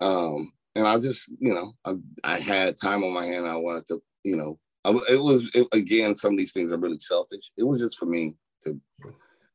[0.02, 3.48] Um, and I just you know I, I had time on my hand.
[3.48, 6.78] I wanted to you know I, it was it, again some of these things are
[6.78, 7.52] really selfish.
[7.58, 8.80] It was just for me to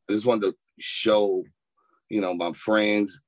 [0.09, 1.45] I just wanted to show,
[2.11, 3.23] you know, my friends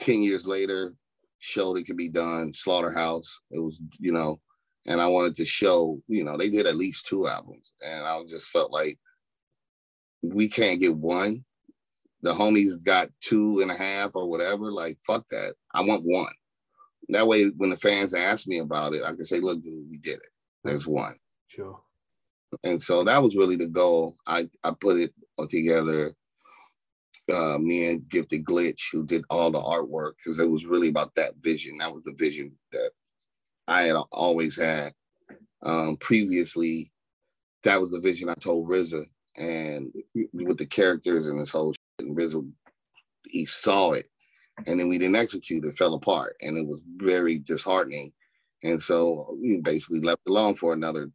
[0.00, 0.94] 10 years later
[1.38, 2.52] showed it could be done.
[2.52, 4.40] Slaughterhouse, it was, you know,
[4.86, 7.74] and I wanted to show, you know, they did at least two albums.
[7.84, 8.98] And I just felt like
[10.22, 11.44] we can't get one.
[12.22, 14.72] The homies got two and a half or whatever.
[14.72, 15.54] Like, fuck that.
[15.74, 16.32] I want one.
[17.10, 19.98] That way, when the fans ask me about it, I can say, look, dude, we
[19.98, 20.30] did it.
[20.64, 21.14] There's one.
[21.46, 21.80] Sure.
[22.64, 24.16] And so that was really the goal.
[24.26, 26.14] I, I put it all together
[27.32, 31.14] uh, me and Gifted Glitch, who did all the artwork, because it was really about
[31.16, 31.78] that vision.
[31.78, 32.90] That was the vision that
[33.66, 34.92] I had always had.
[35.62, 36.92] Um, previously,
[37.64, 39.06] that was the vision I told RZA,
[39.36, 39.92] and
[40.32, 42.50] with the characters and this whole shit, and RZA,
[43.26, 44.08] he saw it,
[44.66, 45.64] and then we didn't execute.
[45.64, 48.12] It fell apart, and it was very disheartening.
[48.62, 51.10] And so we basically left alone for another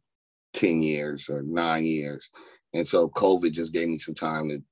[0.54, 2.30] 10 years or nine years.
[2.72, 4.62] And so COVID just gave me some time to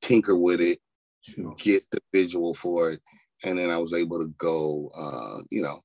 [0.00, 0.78] tinker with it,
[1.22, 1.54] sure.
[1.58, 3.00] get the visual for it,
[3.44, 5.82] and then I was able to go, uh, you know,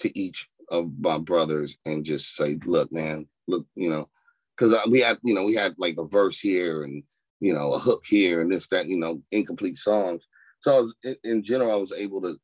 [0.00, 4.08] to each of my brothers and just say, "Look, man, look, you know,"
[4.56, 7.02] because we had, you know, we had like a verse here and
[7.40, 10.26] you know a hook here and this that, you know, incomplete songs.
[10.60, 12.36] So was, in general, I was able to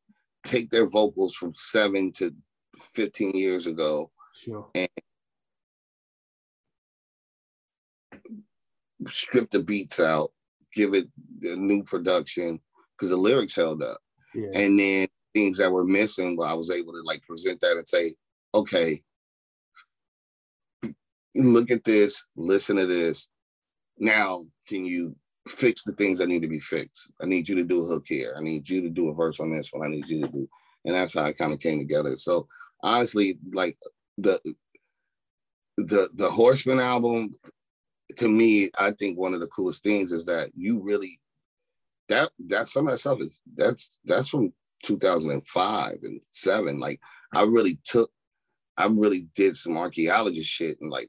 [0.44, 2.34] take their vocals from seven to
[2.94, 4.68] 15 years ago sure.
[4.74, 4.88] and
[9.08, 10.32] strip the beats out
[10.74, 11.08] give it
[11.42, 12.60] a new production
[12.96, 13.98] because the lyrics held up.
[14.34, 14.48] Yeah.
[14.54, 17.88] And then things that were missing, well, I was able to like present that and
[17.88, 18.14] say,
[18.54, 19.02] okay,
[21.34, 23.28] look at this, listen to this.
[23.98, 25.16] Now, can you
[25.48, 27.12] fix the things that need to be fixed?
[27.20, 28.34] I need you to do a hook here.
[28.36, 29.86] I need you to do a verse on this one.
[29.86, 30.48] I need you to do,
[30.84, 32.16] and that's how it kind of came together.
[32.16, 32.48] So
[32.82, 33.76] honestly, like
[34.18, 34.40] the
[35.76, 37.34] the the Horsemen album
[38.16, 41.20] to me, I think one of the coolest things is that you really
[42.08, 44.52] that that some of that stuff is that's that's from
[44.84, 46.78] 2005 and seven.
[46.78, 47.00] Like
[47.34, 48.10] I really took,
[48.76, 51.08] I really did some archaeology shit and like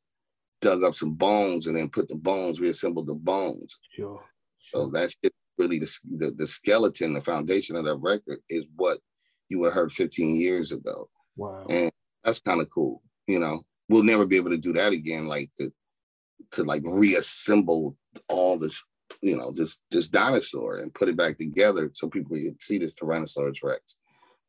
[0.64, 3.80] dug up some bones and then put the bones, reassembled the bones.
[3.96, 4.24] Sure.
[4.64, 4.86] sure.
[4.86, 5.16] So that's
[5.58, 8.98] really the, the the skeleton, the foundation of that record is what
[9.50, 11.10] you would have heard 15 years ago.
[11.36, 11.66] Wow.
[11.70, 11.92] And
[12.24, 13.02] that's kind of cool.
[13.28, 15.28] You know, we'll never be able to do that again.
[15.28, 15.72] Like the
[16.52, 17.96] to like reassemble
[18.30, 18.84] all this,
[19.22, 22.96] you know, this this dinosaur and put it back together so people can see this
[22.96, 23.96] Tyrannosaurus Rex.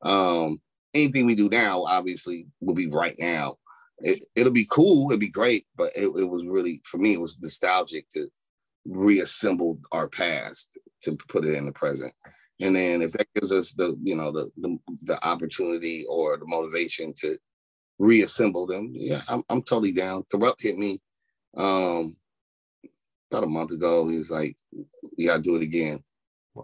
[0.02, 0.60] Um,
[0.92, 3.56] anything we do now, obviously, will be right now.
[3.98, 7.20] It, it'll be cool, it'll be great, but it, it was really for me, it
[7.20, 8.28] was nostalgic to
[8.84, 12.12] reassemble our past to put it in the present.
[12.60, 16.46] And then if that gives us the, you know, the the, the opportunity or the
[16.46, 17.36] motivation to
[17.98, 20.24] reassemble them, yeah, I'm, I'm totally down.
[20.32, 21.00] Kurupt hit me
[21.56, 22.16] um
[23.30, 24.08] about a month ago.
[24.08, 24.56] He was like,
[25.16, 26.02] "We gotta do it again,"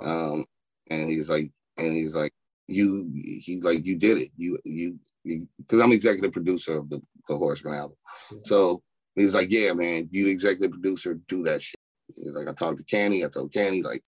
[0.00, 0.44] um,
[0.90, 2.32] and he's like, and he's like,
[2.68, 4.30] "You," he's like, "You did it.
[4.36, 7.96] You, you, because I'm executive producer of the the Horseman album."
[8.44, 8.82] So
[9.14, 12.84] he's like, "Yeah, man, you executive producer, do that shit." He's like, "I talked to
[12.84, 13.24] Canny.
[13.24, 14.02] I told Canny like,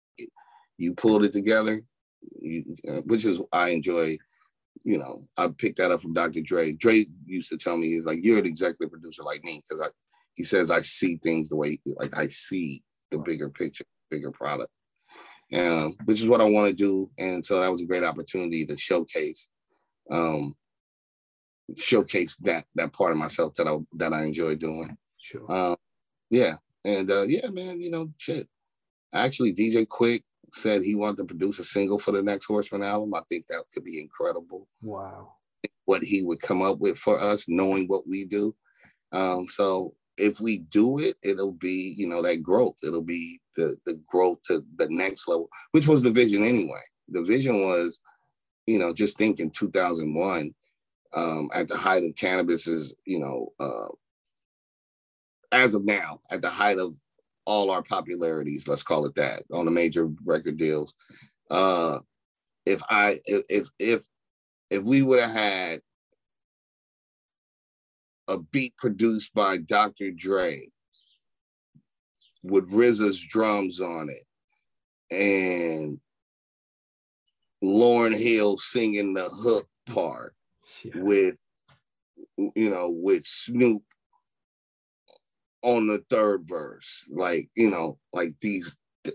[0.78, 1.82] you pulled it together,
[2.40, 4.18] you, uh, which is I enjoy."
[4.82, 6.40] You know, I picked that up from Dr.
[6.40, 6.72] Dre.
[6.72, 9.90] Dre used to tell me, he's like, you're an executive producer like me, because I
[10.34, 14.70] he says I see things the way like I see the bigger picture, bigger product.
[15.52, 17.10] Um, which is what I want to do.
[17.18, 19.50] And so that was a great opportunity to showcase
[20.10, 20.54] um
[21.76, 24.96] showcase that that part of myself that I that I enjoy doing.
[25.18, 25.50] Sure.
[25.50, 25.76] Um,
[26.30, 26.54] yeah.
[26.84, 28.46] And uh, yeah, man, you know, shit.
[29.12, 33.14] Actually, DJ Quik said he wanted to produce a single for the next Horseman album.
[33.14, 34.68] I think that could be incredible.
[34.82, 35.34] Wow.
[35.84, 38.54] What he would come up with for us, knowing what we do.
[39.12, 42.76] Um, so if we do it, it'll be, you know, that growth.
[42.82, 46.82] It'll be the the growth to the next level, which was the vision anyway.
[47.08, 48.00] The vision was,
[48.66, 50.54] you know, just thinking 2001,
[51.14, 53.88] um, at the height of Canibus is, you know, uh,
[55.52, 56.96] as of now, at the height of
[57.44, 60.94] all our popularities, let's call it that, on the major record deals.
[61.50, 61.98] Uh,
[62.66, 64.02] if I if if
[64.70, 65.80] if we would have had
[68.28, 70.12] a beat produced by Dr.
[70.12, 70.68] Dre
[72.44, 76.00] with RZA's drums on it and
[77.62, 80.34] Lauryn Hill singing the hook part
[80.84, 80.92] yeah.
[80.96, 81.36] with
[82.36, 83.82] you know with Snoop
[85.62, 89.14] on the third verse like you know like these the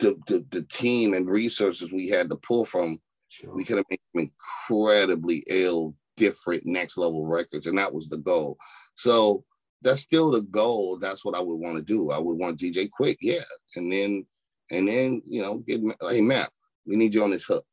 [0.00, 2.98] the, the, the team and resources we had to pull from
[3.28, 3.54] sure.
[3.54, 8.56] we could have made incredibly ill different next level records, and that was the goal.
[8.94, 9.44] So
[9.82, 10.98] that's still the goal.
[10.98, 12.10] That's what I would want to do.
[12.10, 13.42] I would want DJ Quik, yeah,
[13.76, 14.26] and then
[14.70, 16.50] and then you know get hey Matt,
[16.86, 17.64] we need you on this hook.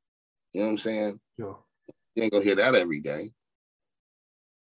[0.54, 1.20] You know what I'm saying?
[1.40, 1.60] Sure.
[2.20, 3.30] You ain't gonna hear that every day.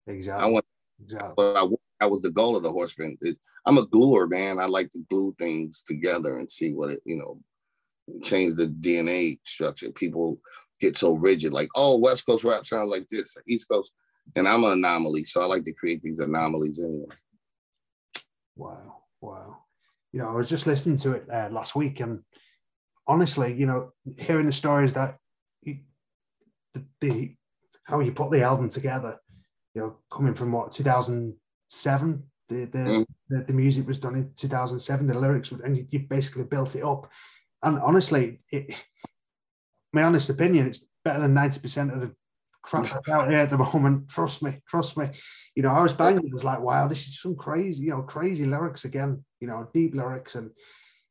[0.06, 0.44] Exactly.
[0.44, 0.64] I want.
[1.02, 1.34] Exactly.
[1.36, 1.66] But I,
[1.98, 3.18] that was the goal of the horseman.
[3.20, 3.36] It,
[3.66, 4.60] I'm a gluer, man.
[4.60, 7.40] I like to glue things together and see what it, you know,
[8.22, 9.90] change the DNA structure.
[9.90, 10.38] People
[10.80, 13.92] get so rigid, like, oh, West Coast rap sounds like this, East Coast.
[14.36, 15.24] And I'm an anomaly.
[15.24, 17.16] So I like to create these anomalies anyway.
[18.54, 19.02] Wow.
[19.20, 19.56] Wow.
[20.12, 22.20] You know, I was just listening to it uh, last week and
[23.08, 25.18] honestly, you know, hearing the stories that
[25.64, 27.34] the, the,
[27.90, 29.18] how you put the album together,
[29.74, 33.06] you know, coming from what 2007, the the, mm.
[33.28, 36.84] the, the music was done in 2007, the lyrics, and you, you basically built it
[36.84, 37.10] up.
[37.62, 38.74] And honestly, it,
[39.92, 42.14] my honest opinion, it's better than 90% of the
[42.62, 44.08] crap out here at the moment.
[44.08, 45.10] Trust me, trust me.
[45.56, 48.02] You know, I was banging, it was like, wow, this is some crazy, you know,
[48.02, 50.36] crazy lyrics again, you know, deep lyrics.
[50.36, 50.50] And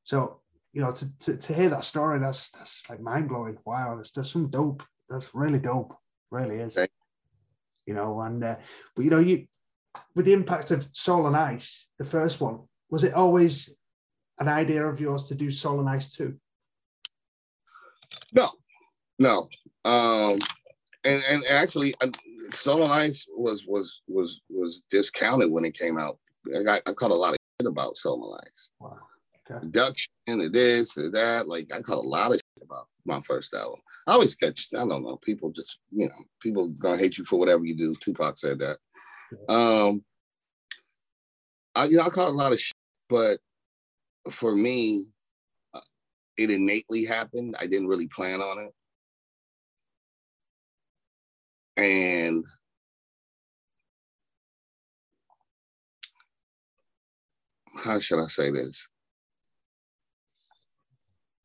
[0.04, 3.58] so, you know, to, to, to hear that story, that's that's like mind blowing.
[3.66, 4.84] Wow, that's, that's some dope.
[5.10, 5.96] That's really dope.
[6.32, 6.78] Really is.
[7.86, 8.56] You know, and uh,
[8.96, 9.48] but you know, you
[10.16, 12.60] with the impact of Soul on Ice, the first one,
[12.90, 13.76] was it always
[14.40, 16.36] an idea of yours to do Soul on Ice too?
[18.32, 18.52] No,
[19.18, 19.50] no.
[19.86, 20.40] Um,
[21.04, 22.10] and and actually, uh,
[22.52, 26.20] Soul on Ice was was was was discounted when it came out.
[26.56, 28.70] I, got, I caught a lot of shit about Soul on Ice.
[28.80, 28.98] Wow.
[29.50, 29.60] Okay.
[29.62, 31.48] Production and this and that.
[31.48, 33.80] Like I caught a lot of about my first album.
[34.08, 34.68] I always catch.
[34.74, 35.18] I don't know.
[35.18, 37.96] People just you know people gonna hate you for whatever you do.
[38.02, 38.78] Tupac said that.
[39.48, 40.04] Um.
[41.76, 42.74] I you know I caught a lot of shit,
[43.08, 43.40] but
[44.30, 45.06] for me,
[45.74, 45.80] uh,
[46.38, 47.56] it innately happened.
[47.60, 48.74] I didn't really plan on it.
[51.78, 52.46] And
[57.84, 58.90] how should I say this?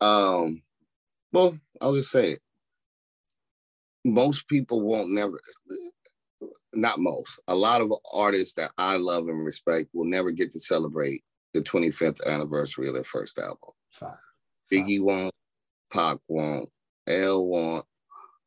[0.01, 0.63] Um,
[1.35, 2.39] well, I'll just say it.
[4.05, 5.41] Most people won't never,
[6.73, 10.61] not most, a lot of artists that I love and respect will never get to
[10.61, 13.71] celebrate the 25th anniversary of their first album.
[13.91, 14.19] Fact.
[14.73, 15.33] Biggie won't,
[15.93, 16.69] Pac won't,
[17.09, 17.85] L won't,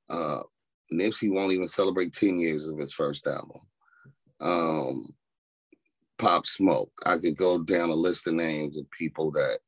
[0.09, 0.41] uh,
[0.93, 3.59] Nipsey won't even celebrate 10 years of his first album.
[4.39, 5.05] Um,
[6.17, 6.91] Pop Smoke.
[7.05, 9.59] I could go down a list of names of people that,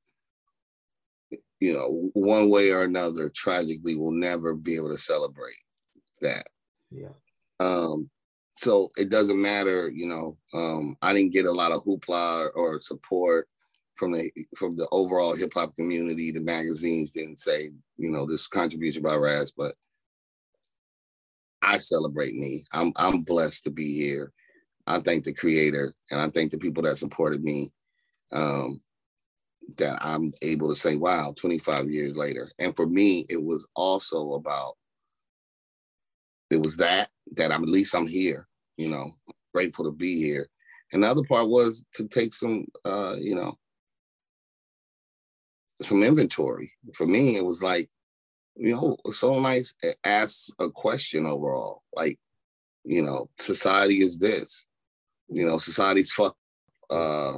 [1.59, 5.59] you know, one way or another, tragically will never be able to celebrate
[6.21, 6.47] that.
[6.91, 7.09] Yeah.
[7.59, 8.09] Um,
[8.53, 10.37] so it doesn't matter, you know.
[10.53, 13.47] Um, I didn't get a lot of hoopla or support
[13.95, 16.31] from the from the overall hip hop community.
[16.31, 19.73] The magazines didn't say, you know, this contribution by Ras, but
[21.61, 22.61] I celebrate me.
[22.71, 24.31] I'm I'm blessed to be here.
[24.87, 27.71] I thank the creator and I thank the people that supported me.
[28.31, 28.79] Um,
[29.77, 32.51] that I'm able to say, wow, 25 years later.
[32.59, 34.75] And for me, it was also about
[36.49, 38.47] it was that that I'm at least I'm here,
[38.77, 39.11] you know,
[39.53, 40.47] grateful to be here.
[40.91, 43.57] And the other part was to take some uh, you know,
[45.81, 46.71] some inventory.
[46.95, 47.89] For me, it was like,
[48.55, 51.83] you know, so nice ask a question overall.
[51.93, 52.17] Like,
[52.83, 54.67] you know, society is this.
[55.27, 56.35] You know, society's fuck
[56.89, 57.33] uh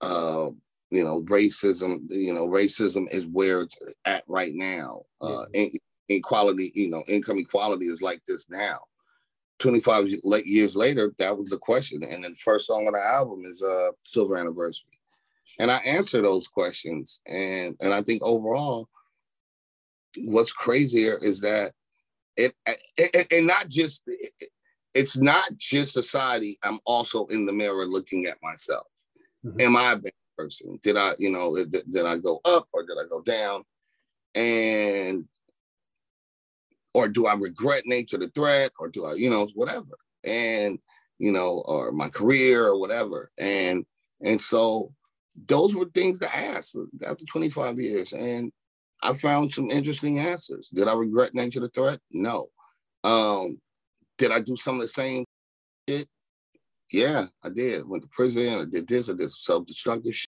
[0.00, 0.50] uh
[0.90, 5.02] you know, racism, you know, racism is where it's at right now.
[5.20, 5.70] Uh in,
[6.08, 8.80] inequality, you know, income equality is like this now.
[9.58, 10.08] 25
[10.44, 12.02] years later, that was the question.
[12.02, 14.98] And then the first song on the album is uh Silver Anniversary.
[15.58, 17.20] And I answer those questions.
[17.26, 18.88] And and I think overall,
[20.18, 21.72] what's crazier is that
[22.36, 22.54] it,
[22.96, 24.02] it and not just
[24.94, 26.58] it's not just society.
[26.62, 28.86] I'm also in the mirror looking at myself.
[29.46, 29.60] Mm-hmm.
[29.60, 30.78] Am I a bad person?
[30.82, 33.62] Did I, you know, did, did I go up or did I go down?
[34.34, 35.26] And
[36.94, 39.98] or do I regret nature the threat or do I, you know, whatever.
[40.24, 40.78] And,
[41.18, 43.30] you know, or my career or whatever.
[43.38, 43.84] And
[44.22, 44.92] and so
[45.46, 46.74] those were things to ask
[47.06, 48.12] after 25 years.
[48.12, 48.50] And
[49.02, 50.70] I found some interesting answers.
[50.70, 52.00] Did I regret nature the threat?
[52.10, 52.48] No.
[53.04, 53.58] Um,
[54.18, 55.24] did I do some of the same
[55.88, 56.08] shit?
[56.92, 57.88] Yeah, I did.
[57.88, 58.54] Went to prison.
[58.54, 59.08] I did this.
[59.08, 60.30] I did self-destructive shit.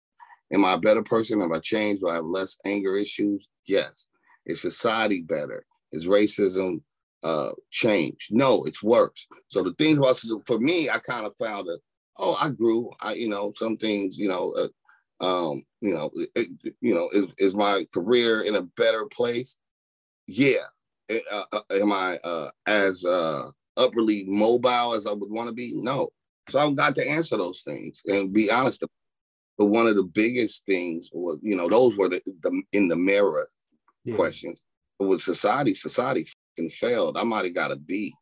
[0.53, 1.41] Am I a better person?
[1.41, 2.03] Have I changed?
[2.03, 3.49] Do I have less anger issues?
[3.67, 4.09] Yes.
[4.47, 5.65] Is society better?
[5.93, 6.83] Is racism
[7.23, 8.33] uh changed?
[8.33, 9.27] No, it's worse.
[9.49, 11.79] So the things about for me, I kind of found that
[12.19, 12.91] oh, I grew.
[13.01, 14.69] I you know some things you know uh,
[15.21, 16.49] um, you know, it,
[16.81, 19.57] you know, is, is, my career in a better place?
[20.27, 20.67] Yeah.
[21.11, 25.75] Uh, uh, am I uh, as uh, upperly mobile as I would want to be?
[25.75, 26.09] No.
[26.49, 28.83] So I've got to answer those things and be honest.
[29.59, 32.97] But one of the biggest things was, you know, those were the, the in the
[32.97, 33.49] mirror
[34.05, 34.17] yeah.
[34.17, 34.63] questions.
[34.99, 36.27] But with society, society
[36.79, 37.17] failed.
[37.17, 38.13] I might have got a B.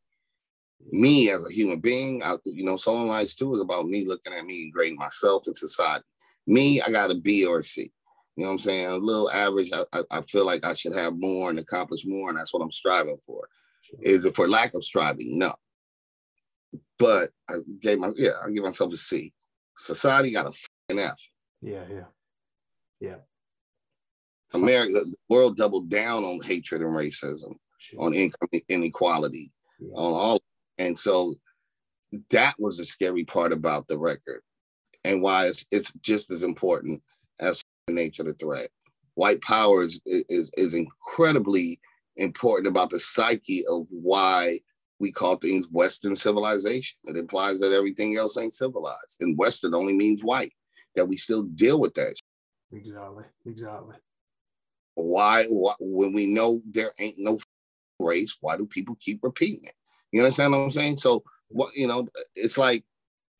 [0.91, 2.23] me as a human being.
[2.23, 4.99] I, you know, Soul on Ice too is about me looking at me and grading
[4.99, 6.05] myself in society.
[6.47, 7.93] Me, I got a B or a C.
[8.37, 8.87] You know what I'm saying?
[8.87, 9.71] A little average.
[9.73, 12.63] I, I, I feel like I should have more and accomplish more, and that's what
[12.63, 13.49] I'm striving for.
[13.83, 13.99] Sure.
[14.03, 15.39] Is it for lack of striving?
[15.39, 15.55] No.
[16.99, 19.33] But I gave my yeah, I give myself a C.
[19.77, 20.53] Society got a
[20.91, 21.19] F.
[21.61, 22.05] Yeah, yeah,
[23.01, 23.17] yeah.
[24.55, 27.57] America, the world doubled down on hatred and racism,
[27.99, 29.95] on income inequality, yeah.
[29.95, 30.43] on all,
[30.79, 31.35] and so
[32.31, 34.41] that was the scary part about the record
[35.05, 37.03] and why it's, it's just as important
[37.41, 38.69] as the nature of the threat.
[39.15, 41.81] White power is, is, is incredibly
[42.17, 44.59] important about the psyche of why
[45.01, 46.99] we call things Western civilization.
[47.05, 50.53] It implies that everything else ain't civilized, and Western only means white.
[50.97, 52.15] That we still deal with that.
[52.73, 53.25] Exactly.
[53.47, 53.97] Exactly.
[54.95, 55.75] Why, why?
[55.79, 57.39] When we know there ain't no
[58.01, 59.75] race, why do people keep repeating it?
[60.11, 60.97] You understand what I'm saying?
[60.97, 62.85] So, what you know, it's like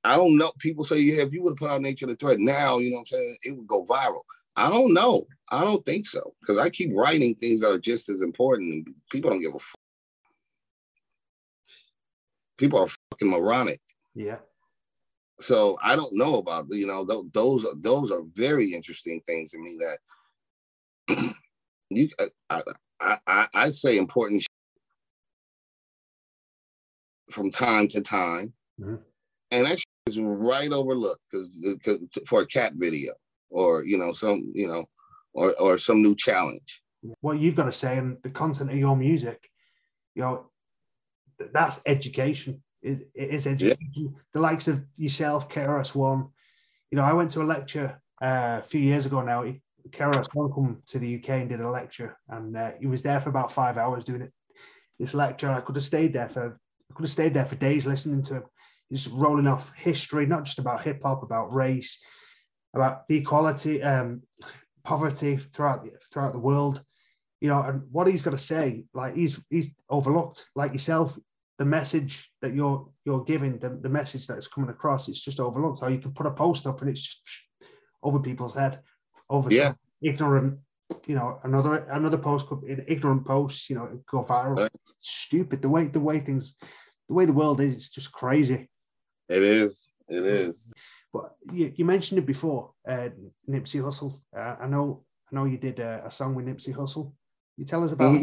[0.05, 0.53] I don't know.
[0.59, 2.97] People say, yeah, if you would have put out Nature the Threat now, you know
[2.97, 4.23] what I'm saying, it would go viral.
[4.57, 5.27] I don't know.
[5.51, 6.35] I don't think so.
[6.41, 9.59] Because I keep writing things that are just as important and people don't give a
[9.59, 9.75] fuck.
[12.59, 13.81] People are fucking moronic.
[14.15, 14.37] Yeah.
[15.41, 19.53] So I don't know about, you know, th- those are those are very interesting things
[19.53, 19.99] to me that
[21.91, 22.09] you
[22.51, 22.63] I,
[23.01, 24.45] I, I, I say important
[27.31, 28.53] from time to time.
[28.81, 28.97] Mm-hmm
[29.51, 31.59] and that is right overlooked because
[32.27, 33.13] for a cat video
[33.51, 34.85] or you know some you know
[35.33, 36.83] or or some new challenge.
[37.21, 39.51] What you've got to say and the content of your music,
[40.15, 40.51] you know,
[41.53, 42.63] that's education.
[42.83, 43.79] It, it is education.
[43.93, 44.09] Yeah.
[44.33, 46.29] The likes of yourself, KRS One.
[46.91, 49.45] You know, I went to a lecture uh, a few years ago now.
[49.91, 53.21] KRS One come to the UK and did a lecture, and uh, he was there
[53.21, 54.33] for about five hours doing it.
[54.99, 56.59] This lecture, I could have stayed there for
[56.91, 58.43] I could have stayed there for days listening to him
[58.89, 62.01] He's rolling off history, not just about hip hop, about race,
[62.75, 64.23] about the equality, um,
[64.83, 66.83] poverty throughout the, throughout the world.
[67.41, 71.17] You know, and what he's got to say, like he's he's overlooked, like yourself.
[71.59, 75.83] The message that you're you're giving, the, the message that's coming across, it's just overlooked.
[75.83, 77.21] Or you can put a post up and it's just
[78.03, 78.81] over people's head,
[79.29, 79.73] over yeah.
[80.01, 80.59] ignorant
[81.07, 84.59] you know, another another post could be ignorant posts, you know, go viral.
[84.59, 84.71] Right.
[84.99, 86.55] Stupid the way the way things,
[87.09, 88.69] the way the world is, it's just crazy.
[89.29, 89.93] It is.
[90.09, 90.73] It is.
[91.13, 93.09] But you, you mentioned it before, uh,
[93.49, 94.21] Nipsey Hussle.
[94.37, 97.13] Uh, I know I know you did a, a, song with Nipsey Hussle.
[97.57, 98.23] You tell us about mm-hmm.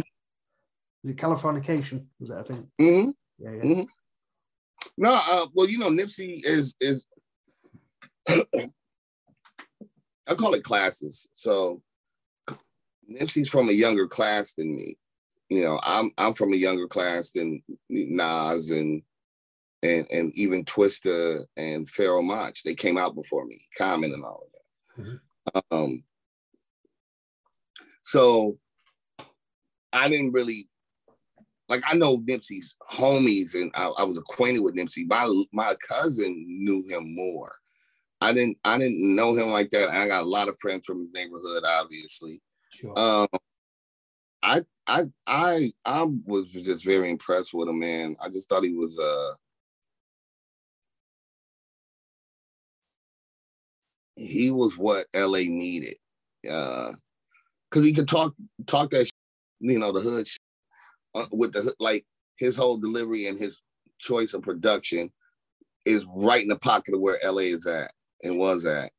[1.04, 1.12] it.
[1.12, 2.06] It Californication?
[2.20, 2.68] Was that a thing?
[2.82, 3.10] Mm-hmm.
[3.40, 3.62] Yeah, yeah.
[3.64, 3.84] Mm-hmm.
[4.98, 7.06] No, uh, well, you know, Nipsey is is
[10.28, 11.28] I call it classes.
[11.36, 11.82] So
[13.12, 14.98] Nipsey's from a younger class than me.
[15.50, 19.02] You know, I'm I'm from a younger class than Nas and
[19.84, 22.64] and and even Twista and Pharoahe Monch.
[22.64, 25.04] They came out before me, Common and all of that.
[25.04, 25.16] Mm-hmm.
[25.72, 26.04] Um,
[28.02, 28.58] so
[29.94, 30.68] I didn't really
[31.70, 35.08] like I know Nipsey's homies and I, I, was acquainted with Nipsey.
[35.08, 37.52] My my cousin knew him more.
[38.22, 39.90] I didn't I didn't know him like that.
[39.90, 42.42] I got a lot of friends from his neighborhood, obviously.
[42.72, 42.98] Sure.
[42.98, 43.28] Um,
[44.44, 48.16] I I I I was just very impressed with him, man.
[48.22, 49.34] I just thought he was uh
[54.16, 55.96] he was what LA needed.
[56.50, 56.92] Uh
[57.70, 58.34] because he could talk
[58.68, 59.10] talk that
[59.60, 60.28] you know the hood
[61.32, 62.06] with the like
[62.38, 63.62] his whole delivery and his
[64.00, 65.12] choice of production
[65.86, 67.92] is right in the pocket of where LA is at
[68.24, 68.92] and was at,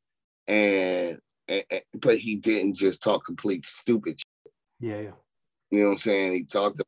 [0.47, 4.19] and, and, and but he didn't just talk complete stupid.
[4.19, 4.53] Shit.
[4.81, 5.11] Yeah, yeah.
[5.71, 6.33] You know what I'm saying?
[6.33, 6.81] He talked,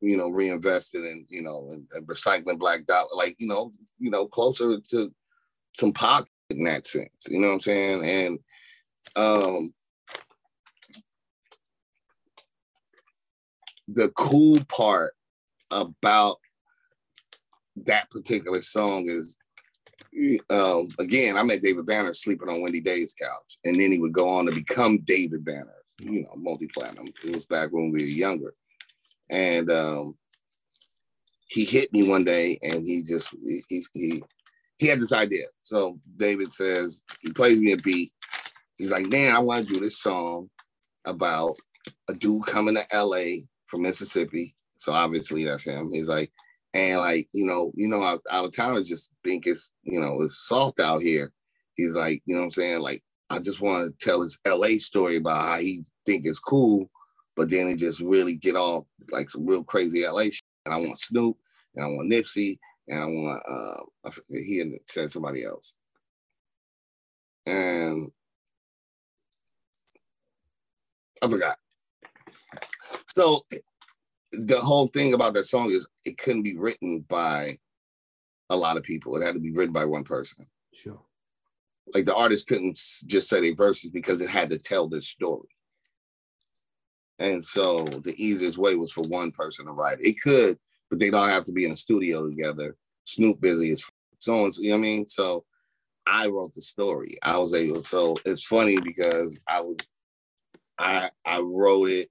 [0.00, 4.10] you know, reinvested in you know and, and recycling black dollar, like you know, you
[4.10, 5.12] know, closer to
[5.74, 7.26] some pocket in that sense.
[7.28, 8.04] You know what I'm saying?
[8.04, 8.38] And
[9.16, 9.72] um
[13.94, 15.14] the cool part
[15.70, 16.38] about
[17.76, 19.38] that particular song is
[20.50, 24.12] um, again, I met David Banner sleeping on Wendy Day's couch, and then he would
[24.12, 27.12] go on to become David Banner, you know, multi-platinum.
[27.24, 28.54] It was back when we were younger,
[29.30, 30.16] and um,
[31.46, 33.30] he hit me one day, and he just
[33.68, 34.22] he he
[34.78, 35.44] he had this idea.
[35.62, 38.10] So David says he plays me a beat.
[38.78, 40.50] He's like, "Man, I want to do this song
[41.04, 41.54] about
[42.08, 44.54] a dude coming to L.A from Mississippi.
[44.76, 45.90] So obviously that's him.
[45.92, 46.32] He's like,
[46.74, 50.20] and like, you know, you know, out, out of towners just think it's, you know,
[50.22, 51.32] it's soft out here.
[51.76, 52.80] He's like, you know what I'm saying?
[52.80, 56.90] Like, I just want to tell his LA story about how he think it's cool,
[57.36, 60.42] but then it just really get off like some real crazy LA shit.
[60.66, 61.36] And I want Snoop
[61.74, 62.58] and I want Nipsey
[62.88, 65.74] and I want uh he said somebody else.
[67.46, 68.10] And
[71.22, 71.56] I forgot.
[73.14, 73.40] So
[74.32, 77.58] the whole thing about that song is it couldn't be written by
[78.48, 79.16] a lot of people.
[79.16, 80.46] It had to be written by one person.
[80.74, 81.00] Sure.
[81.94, 85.48] Like the artist couldn't just say their verses because it had to tell this story.
[87.18, 90.08] And so the easiest way was for one person to write it.
[90.08, 90.58] It could,
[90.88, 92.76] but they don't have to be in a studio together.
[93.04, 93.84] Snoop busy as
[94.20, 94.52] so on.
[94.58, 95.08] You know what I mean?
[95.08, 95.44] So
[96.06, 97.18] I wrote the story.
[97.22, 97.82] I was able.
[97.82, 99.76] So it's funny because I was,
[100.78, 102.10] I I wrote it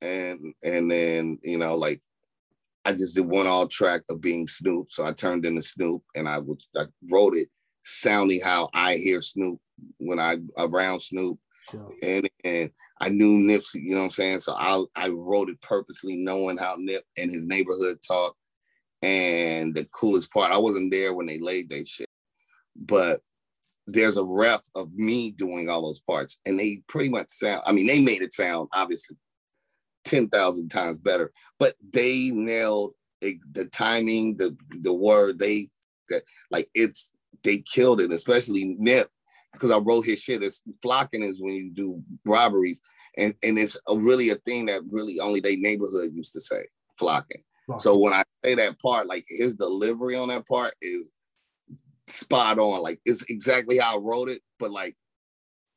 [0.00, 2.00] and and then you know like
[2.84, 6.28] I just did one all track of being Snoop, so I turned into Snoop and
[6.28, 7.48] I would I wrote it
[7.82, 9.58] sounding how I hear Snoop
[9.98, 11.38] when I around Snoop,
[11.70, 11.92] sure.
[12.02, 12.70] and and
[13.00, 14.40] I knew Nipsey, you know what I'm saying.
[14.40, 18.36] So I I wrote it purposely knowing how Nip and his neighborhood talk.
[19.02, 22.08] And the coolest part, I wasn't there when they laid that shit,
[22.74, 23.20] but
[23.86, 27.62] there's a ref of me doing all those parts, and they pretty much sound.
[27.66, 29.16] I mean, they made it sound obviously
[30.06, 31.32] 10,000 times better.
[31.58, 35.68] But they nailed it, the timing, the the word, they
[36.08, 39.08] that like it's they killed it, especially Nip,
[39.52, 40.42] because I wrote his shit.
[40.42, 42.80] It's flocking is when you do robberies.
[43.18, 46.64] And and it's a, really a thing that really only they neighborhood used to say,
[46.98, 47.42] flocking.
[47.66, 47.80] flocking.
[47.80, 51.10] So when I say that part, like his delivery on that part is
[52.08, 52.82] spot on.
[52.82, 54.96] Like it's exactly how I wrote it, but like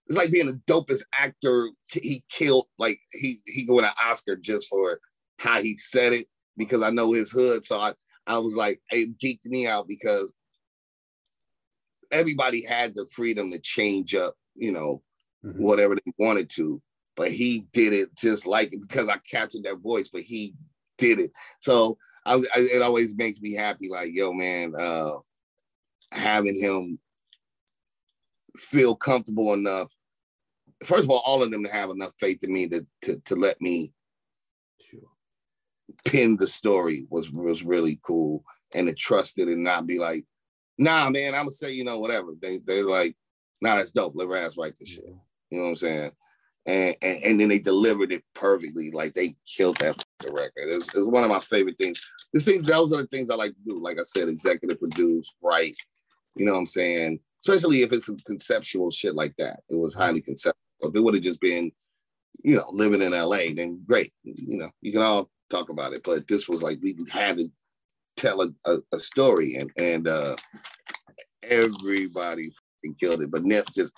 [0.10, 1.70] it's like being the dopest actor.
[1.92, 5.00] He killed like he he win an Oscar just for
[5.38, 6.26] how he said it
[6.58, 7.66] because I know his hood.
[7.66, 7.94] So I
[8.26, 10.34] I was like it geeked me out because
[12.12, 15.04] everybody had the freedom to change up, you know,
[15.46, 15.62] mm-hmm.
[15.62, 16.82] whatever they wanted to.
[17.16, 20.56] But he did it just like it because I captured that voice, but he
[20.98, 21.32] did it.
[21.60, 23.90] So I, I, it always makes me happy.
[23.90, 25.18] Like, yo, man, uh,
[26.12, 26.98] having him
[28.58, 29.94] feel comfortable enough
[30.84, 33.36] first of all, all of them to have enough faith in me to to, to
[33.36, 33.94] let me
[34.90, 35.00] sure.
[36.06, 40.26] pin the story was was really cool, and to trust it and not be like,
[40.78, 42.34] nah, man, I'm gonna say you know whatever.
[42.40, 43.16] They they're like,
[43.62, 44.14] nah, that's dope.
[44.16, 45.06] Let Ras write this shit.
[45.50, 46.12] You know what I'm saying?
[46.66, 48.92] and, and, and then they delivered it perfectly.
[48.92, 50.52] Like they killed that record.
[50.68, 52.00] It's, it's one of my favorite things.
[52.34, 53.80] The things those are the things I like to do.
[53.82, 55.78] Like I said, executive produce, write.
[56.36, 57.20] You know what I'm saying?
[57.42, 59.62] Especially if it's some conceptual shit like that.
[59.70, 60.04] It was mm-hmm.
[60.04, 60.60] highly conceptual.
[60.82, 61.72] If it would have just been,
[62.44, 64.14] you know, living in LA, then great.
[64.24, 66.04] You know, you can all talk about it.
[66.04, 67.50] But this was like we had to
[68.16, 70.36] tell a, a, a story, and and uh,
[71.44, 72.52] everybody
[73.00, 73.32] killed it.
[73.32, 73.94] But Nip just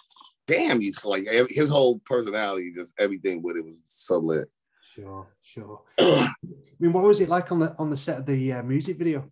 [0.48, 0.94] damn you.
[1.04, 4.50] Like his whole personality, just everything with it was so lit.
[4.96, 5.82] Sure, sure.
[6.00, 6.30] I
[6.80, 9.32] mean, what was it like on the on the set of the uh, music video?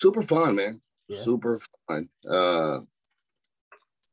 [0.00, 0.80] Super fun, man.
[1.08, 1.18] Yeah.
[1.18, 2.08] Super fun.
[2.28, 2.80] Uh,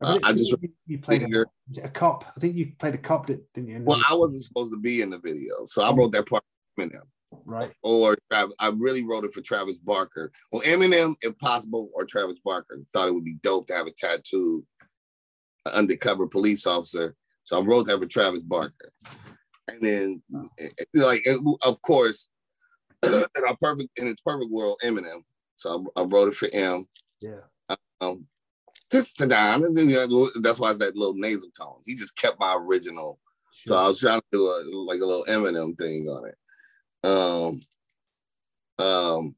[0.03, 1.45] I, I just you, you played a,
[1.83, 2.25] a, cop.
[2.35, 3.81] I think you played a cop, didn't you?
[3.83, 6.43] Well, I wasn't supposed to be in the video, so I wrote that part.
[6.79, 7.01] Eminem.
[7.45, 7.71] Right.
[7.81, 10.31] Or I really wrote it for Travis Barker.
[10.51, 13.91] Well, Eminem, if possible, or Travis Barker thought it would be dope to have a
[13.91, 14.65] tattoo
[15.71, 17.15] undercover police officer.
[17.43, 18.91] So I wrote that for Travis Barker.
[19.67, 20.23] And then,
[20.93, 21.25] like,
[21.65, 22.27] of course,
[23.03, 25.23] in our perfect in its perfect world, Eminem.
[25.55, 26.87] So I, I wrote it for him.
[27.21, 27.39] Yeah.
[28.01, 28.27] Um,
[28.93, 29.73] just to Don,
[30.41, 31.79] that's why it's that little nasal tone.
[31.83, 33.19] He just kept my original.
[33.65, 36.37] So I was trying to do a like a little Eminem thing on it.
[37.03, 37.59] Um,
[38.85, 39.35] um,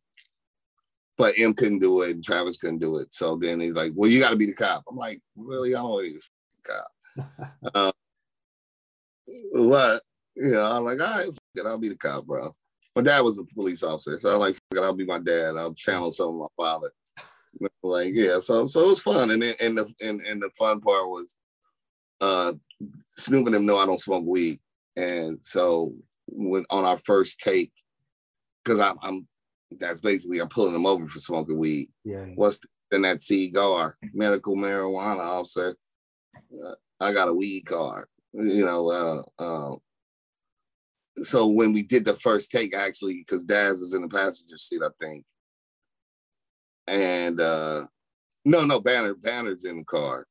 [1.18, 3.14] but Em couldn't do it and Travis couldn't do it.
[3.14, 5.74] So then he's like, "Well, you got to be the cop." I'm like, "Really?
[5.74, 7.92] I don't want to be the cop." uh,
[9.52, 10.02] what?
[10.36, 12.52] You know, I'm like, "All right, it, I'll be the cop, bro."
[12.94, 15.56] My dad was a police officer, so I'm like, it, "I'll be my dad.
[15.56, 16.92] I'll channel some of my father."
[17.84, 20.82] Like, yeah, so so it was fun, and then and the and, and the fun
[20.82, 21.36] part was,
[22.22, 22.54] uh,
[23.12, 24.60] Snoop and them know I don't smoke weed,
[24.98, 25.94] and so
[26.28, 27.72] when on our first take,
[28.64, 29.28] because I'm, I'm
[29.80, 31.90] that's basically I'm pulling them over for smoking weed.
[32.04, 32.26] Yeah.
[32.36, 32.60] What's
[32.92, 33.98] in that cigar?
[34.14, 35.76] Medical marijuana officer.
[36.36, 38.08] Uh, I got a weed card.
[38.34, 39.76] You know, uh, uh,
[41.24, 44.82] so when we did the first take, actually, because Daz is in the passenger seat,
[44.84, 45.24] I think.
[46.88, 47.88] And uh
[48.46, 50.28] no, no, Banner, Banner's in the car.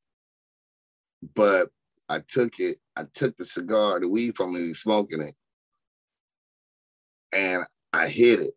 [1.35, 1.69] But
[2.07, 5.35] I took it, I took the cigar, the weed from him, he's smoking it.
[7.33, 8.53] And I hit it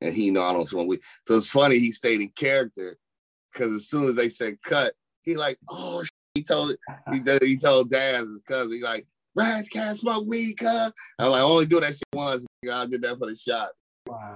[0.00, 1.00] and he know I don't smoke weed.
[1.26, 2.96] So it's funny he stayed in character
[3.52, 4.92] because as soon as they said cut,
[5.22, 6.76] he like, oh, he told
[7.12, 10.92] he he told Daz his cousin, he like, Ras can't smoke weed, cuz.
[11.18, 12.46] I'm like, only do that shit once.
[12.72, 13.70] I did that for the shot.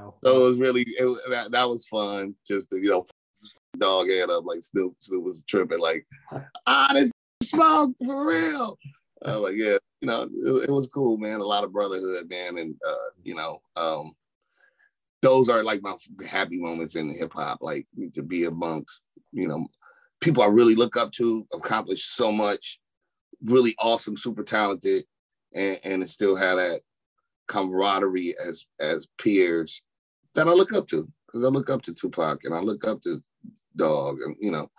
[0.08, 0.14] Wow.
[0.24, 2.34] So it was really it, that that was fun.
[2.46, 3.04] Just to you know,
[3.78, 4.94] dog head up like Snoop.
[5.00, 6.06] Snoop was tripping like,
[6.66, 8.78] ah, this smoke for real.
[9.24, 11.40] I was like, yeah, you know, it, it, was cool, man.
[11.40, 14.12] A lot of brotherhood, man, and uh, you know, um,
[15.22, 15.94] those are like my
[16.26, 19.02] happy moments in hip hop, like to be amongst,
[19.32, 19.66] you know,
[20.20, 22.78] people I really look up to, accomplished so much,
[23.42, 25.04] really awesome, super talented,
[25.52, 26.82] and, and still have that
[27.48, 29.82] camaraderie as as peers
[30.34, 31.08] that I look up to.
[31.26, 33.22] Because I look up to Tupac and I look up to
[33.76, 34.70] Dog and you know,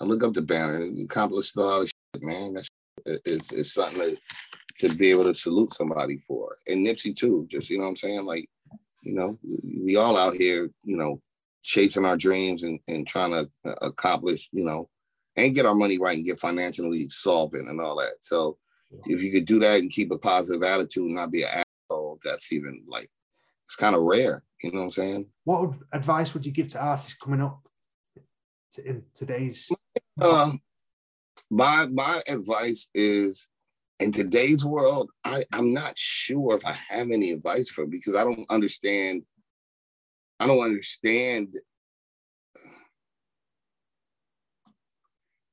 [0.00, 2.54] I look up to Banner and accomplished all this shit, man.
[2.54, 2.68] That's
[3.06, 4.16] it's, it's something
[4.80, 6.56] to, to be able to salute somebody for.
[6.66, 8.24] And Nipsey too, just you know what I'm saying?
[8.24, 8.48] Like
[9.02, 9.38] you know,
[9.82, 11.20] we all out here, you know,
[11.62, 14.88] chasing our dreams and, and trying to uh, accomplish, you know,
[15.36, 18.14] and get our money right and get financially solvent and all that.
[18.20, 18.58] So
[19.04, 22.18] if you could do that and keep a positive attitude and not be an asshole,
[22.24, 23.10] that's even like
[23.68, 24.42] it's kind of rare.
[24.62, 25.26] You know what I'm saying?
[25.44, 27.60] What advice would you give to artists coming up
[28.82, 29.68] in today's?
[30.20, 30.52] Uh,
[31.50, 33.48] my my advice is
[34.00, 38.24] in today's world, I, I'm not sure if I have any advice for because I
[38.24, 39.22] don't understand.
[40.40, 41.54] I don't understand.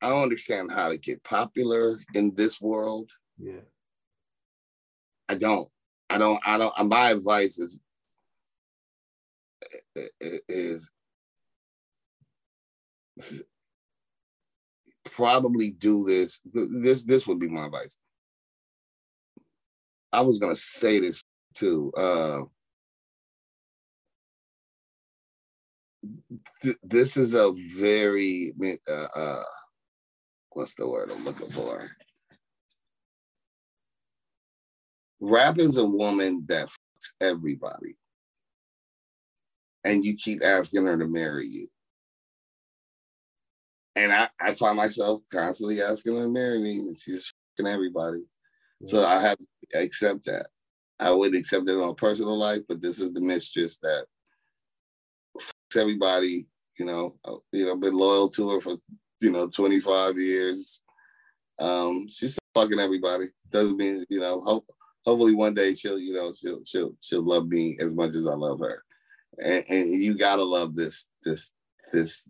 [0.02, 3.10] I don't understand how to get popular in this world.
[3.38, 3.62] Yeah.
[5.28, 5.68] I don't.
[6.10, 6.40] I don't.
[6.48, 6.88] I don't.
[6.88, 7.82] My advice is
[10.50, 10.92] is
[15.06, 16.42] probably do this.
[16.54, 17.98] This this would be my advice.
[20.12, 21.24] I was gonna say this
[21.56, 21.92] too.
[21.98, 22.42] Uh,
[26.62, 28.54] th- this is a very
[28.90, 29.44] uh, uh,
[30.52, 31.90] what's the word I'm looking for?
[35.20, 37.96] Rap is a woman that fucks everybody,
[39.86, 41.68] and you keep asking her to marry you.
[43.96, 48.26] And I, I find myself constantly asking her to marry me, and she's fucking everybody.
[48.84, 50.48] So I have to accept that.
[51.00, 54.06] I would accept it on a personal life, but this is the mistress that
[55.40, 56.48] fucking everybody,
[56.78, 58.76] you know, uh, you know, been loyal to her for,
[59.22, 60.82] you know, 25 years.
[61.60, 63.26] Um, she's fucking everybody.
[63.50, 64.42] Doesn't mean you know.
[64.42, 64.66] Hope,
[65.06, 68.34] hopefully one day she'll you know she'll she'll she'll love me as much as I
[68.34, 68.84] love her.
[69.44, 71.52] And, and you gotta love this this
[71.92, 72.28] this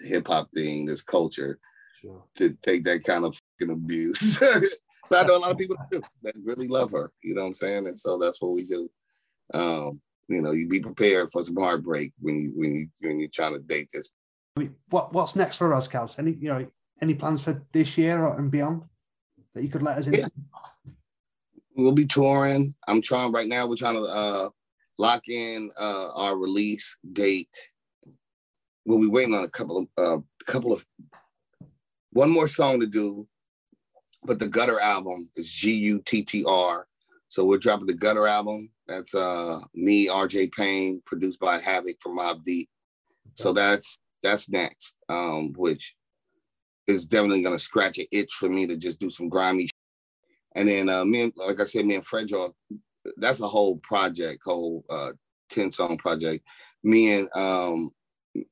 [0.00, 1.58] hip hop thing, this culture,
[2.00, 2.24] sure.
[2.36, 4.40] to take that kind of fucking abuse.
[5.12, 7.12] I know a lot of people do, that really love her.
[7.22, 7.86] You know what I'm saying?
[7.86, 8.90] And so that's what we do.
[9.52, 13.28] Um, you know, you be prepared for some heartbreak when you when you when you're
[13.28, 14.08] trying to date this.
[14.88, 16.18] What what's next for Ras Kass?
[16.18, 16.66] Any you know
[17.02, 18.82] any plans for this year or, and beyond
[19.54, 20.14] that you could let us in?
[20.14, 20.26] Yeah.
[21.76, 22.72] We'll be touring.
[22.86, 23.66] I'm trying right now.
[23.66, 24.48] We're trying to uh,
[24.98, 27.54] lock in uh, our release date.
[28.86, 30.84] We'll be waiting on a couple of uh, couple of
[32.12, 33.26] one more song to do,
[34.24, 36.86] but the Gutter album is G U T T R.
[37.28, 38.70] So we're dropping the Gutter album.
[38.86, 42.68] That's uh me, RJ Payne, produced by Havoc from Mobb Deep.
[43.34, 45.96] So that's that's next, um, which
[46.86, 49.68] is definitely gonna scratch an itch for me to just do some grimy.
[50.54, 52.28] And then uh, me, and, like I said, me and Fred,
[53.16, 55.12] that's a whole project, whole uh,
[55.50, 56.46] ten song project.
[56.82, 57.90] Me and um,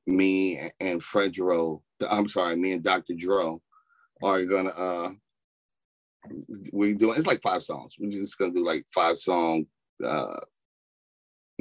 [0.07, 3.13] me and Fredro, I'm sorry, me and Dr.
[3.17, 3.61] Dro
[4.23, 5.09] are gonna uh,
[6.71, 7.95] we're doing it's like five songs.
[7.99, 9.65] We're just gonna do like five song
[10.03, 10.39] uh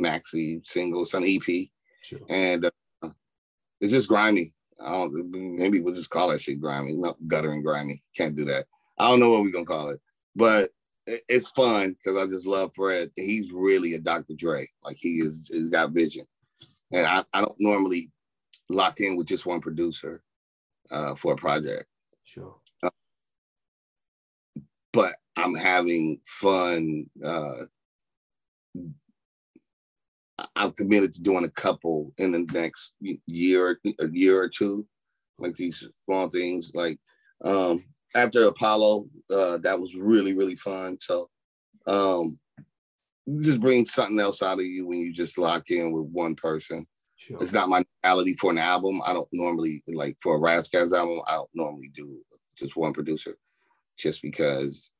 [0.00, 1.68] maxi singles some EP.
[2.02, 2.18] Sure.
[2.28, 2.66] And
[3.02, 3.10] uh,
[3.80, 4.52] it's just grimy.
[4.84, 8.02] I don't maybe we'll just call that shit grimy, not gutter and grimy.
[8.16, 8.66] Can't do that.
[8.98, 10.00] I don't know what we're gonna call it,
[10.34, 10.70] but
[11.06, 13.10] it's fun because I just love Fred.
[13.16, 14.34] He's really a Dr.
[14.34, 14.66] Dre.
[14.84, 16.26] Like he is he's got vision.
[16.92, 18.10] And I, I don't normally
[18.68, 20.22] lock in with just one producer
[20.90, 21.86] uh, for a project.
[22.24, 22.56] Sure.
[22.82, 22.90] Uh,
[24.92, 27.06] but I'm having fun.
[27.24, 27.64] Uh,
[30.56, 32.94] I've committed to doing a couple in the next
[33.26, 34.86] year, a year or two,
[35.38, 36.72] like these small things.
[36.74, 36.98] Like
[37.44, 40.98] um, after Apollo, uh, that was really really fun.
[41.00, 41.28] So
[41.86, 42.38] um,
[43.40, 46.86] just bring something else out of you when you just lock in with one person.
[47.16, 47.38] Sure.
[47.40, 49.00] It's not my reality for an album.
[49.06, 51.20] I don't normally like for a Ras Kass album.
[51.26, 52.18] I don't normally do
[52.58, 53.36] just one producer,
[53.96, 54.92] just because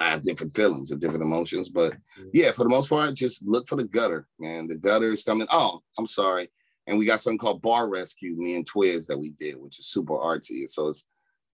[0.00, 1.68] I have different feelings and different emotions.
[1.68, 2.28] But mm-hmm.
[2.32, 4.66] yeah, for the most part, just look for the gutter, man.
[4.66, 5.46] The gutter is coming.
[5.50, 6.48] Oh, I'm sorry.
[6.86, 9.86] And we got something called Bar Rescue, me and Twiz that we did, which is
[9.86, 10.68] super artsy.
[10.68, 11.04] So it's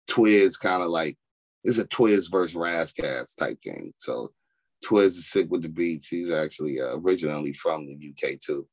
[0.09, 1.17] Twiz kind of like
[1.63, 3.93] it's a Twiz versus Ras Kass type thing.
[3.97, 4.31] So
[4.83, 6.07] Twiz is sick with the beats.
[6.07, 8.67] He's actually uh, originally from the UK too.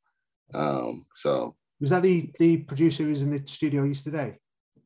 [0.55, 4.37] Um, so was that the the producer who's in the studio yesterday?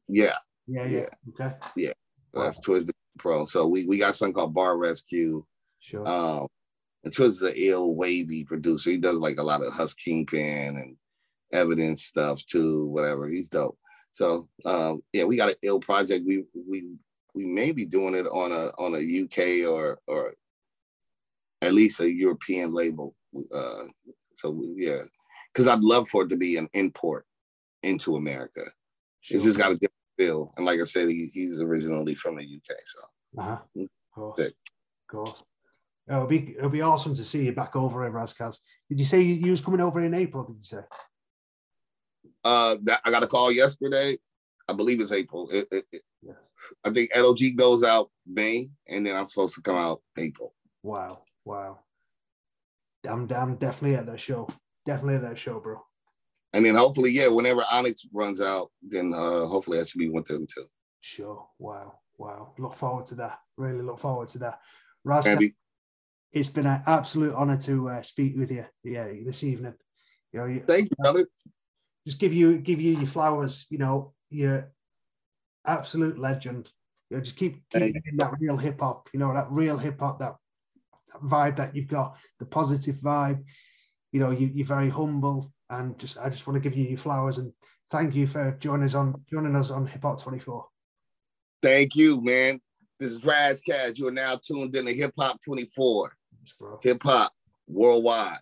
[0.09, 0.35] Yeah.
[0.67, 0.99] Yeah, yeah.
[1.01, 1.07] yeah.
[1.47, 1.57] Okay.
[1.77, 1.93] Yeah.
[2.35, 2.63] That's wow.
[2.75, 3.45] Twiz the Pro.
[3.47, 5.45] So we, we got something called Bar Rescue.
[5.79, 6.07] Sure.
[6.07, 6.47] Um
[7.05, 8.91] and Twiz is an ill wavy producer.
[8.91, 10.97] He does like a lot of Hus Kingpin and
[11.53, 13.29] Evidence stuff too, whatever.
[13.29, 13.79] He's dope.
[14.13, 16.25] So um, yeah, we got an ill project.
[16.27, 16.85] We we
[17.35, 20.35] we may be doing it on a on a UK or or
[21.63, 23.15] at least a European label.
[23.53, 23.85] Uh,
[24.37, 25.03] so yeah,
[25.53, 27.27] because I'd love for it to be an import
[27.83, 28.63] into America.
[29.21, 29.37] Sure.
[29.37, 30.53] It's just got a different feel.
[30.57, 32.77] And like I said, he, he's originally from the UK.
[32.85, 33.01] So,
[33.39, 33.59] uh-huh.
[34.45, 35.45] Of course.
[36.09, 38.61] It'll be it'll be awesome to see you back over in Ras Kass.
[38.89, 40.45] Did you say you was coming over in April?
[40.45, 40.85] Did you say?
[42.45, 44.19] Uh, that, I got a call yesterday.
[44.69, 45.49] I believe it's April.
[45.51, 46.33] It, it, it, yeah.
[46.85, 50.55] I think LOX goes out May, and then I'm supposed to come out April.
[50.83, 51.23] Wow!
[51.45, 51.81] Wow!
[53.09, 54.49] I'm I'm definitely at that show
[54.85, 55.83] definitely at that show, bro.
[56.53, 60.27] And then hopefully, yeah, whenever Onyx runs out, then uh hopefully I should be with
[60.27, 60.67] them too.
[61.01, 61.47] Sure.
[61.59, 61.99] Wow.
[62.19, 62.53] Wow.
[62.59, 63.39] Look forward to that.
[63.57, 64.61] Really look forward to that.
[65.05, 65.27] Ras,
[66.33, 68.65] it's been an absolute honor to uh, speak with you.
[68.85, 69.75] Yeah, this evening.
[70.33, 71.27] You know, you, Thank you, brother.
[72.07, 73.67] Just give you give you your flowers.
[73.71, 74.73] You know, you're
[75.67, 76.71] absolute legend.
[77.11, 79.09] You know, just keep keep that real hip hop.
[79.13, 80.35] You know, that real hip hop, that,
[81.13, 83.45] that vibe that you've got, the positive vibe
[84.13, 86.99] you know, you, you're very humble, and just I just want to give you your
[86.99, 87.53] flowers and
[87.91, 90.67] thank you for joining us on joining us on Hip Hop 24.
[91.63, 92.61] Thank you, man.
[93.01, 93.99] This is Ras Kass.
[93.99, 96.13] You are now tuned in to Hip Hop 24.
[96.83, 97.33] Hip Hop
[97.67, 98.39] worldwide.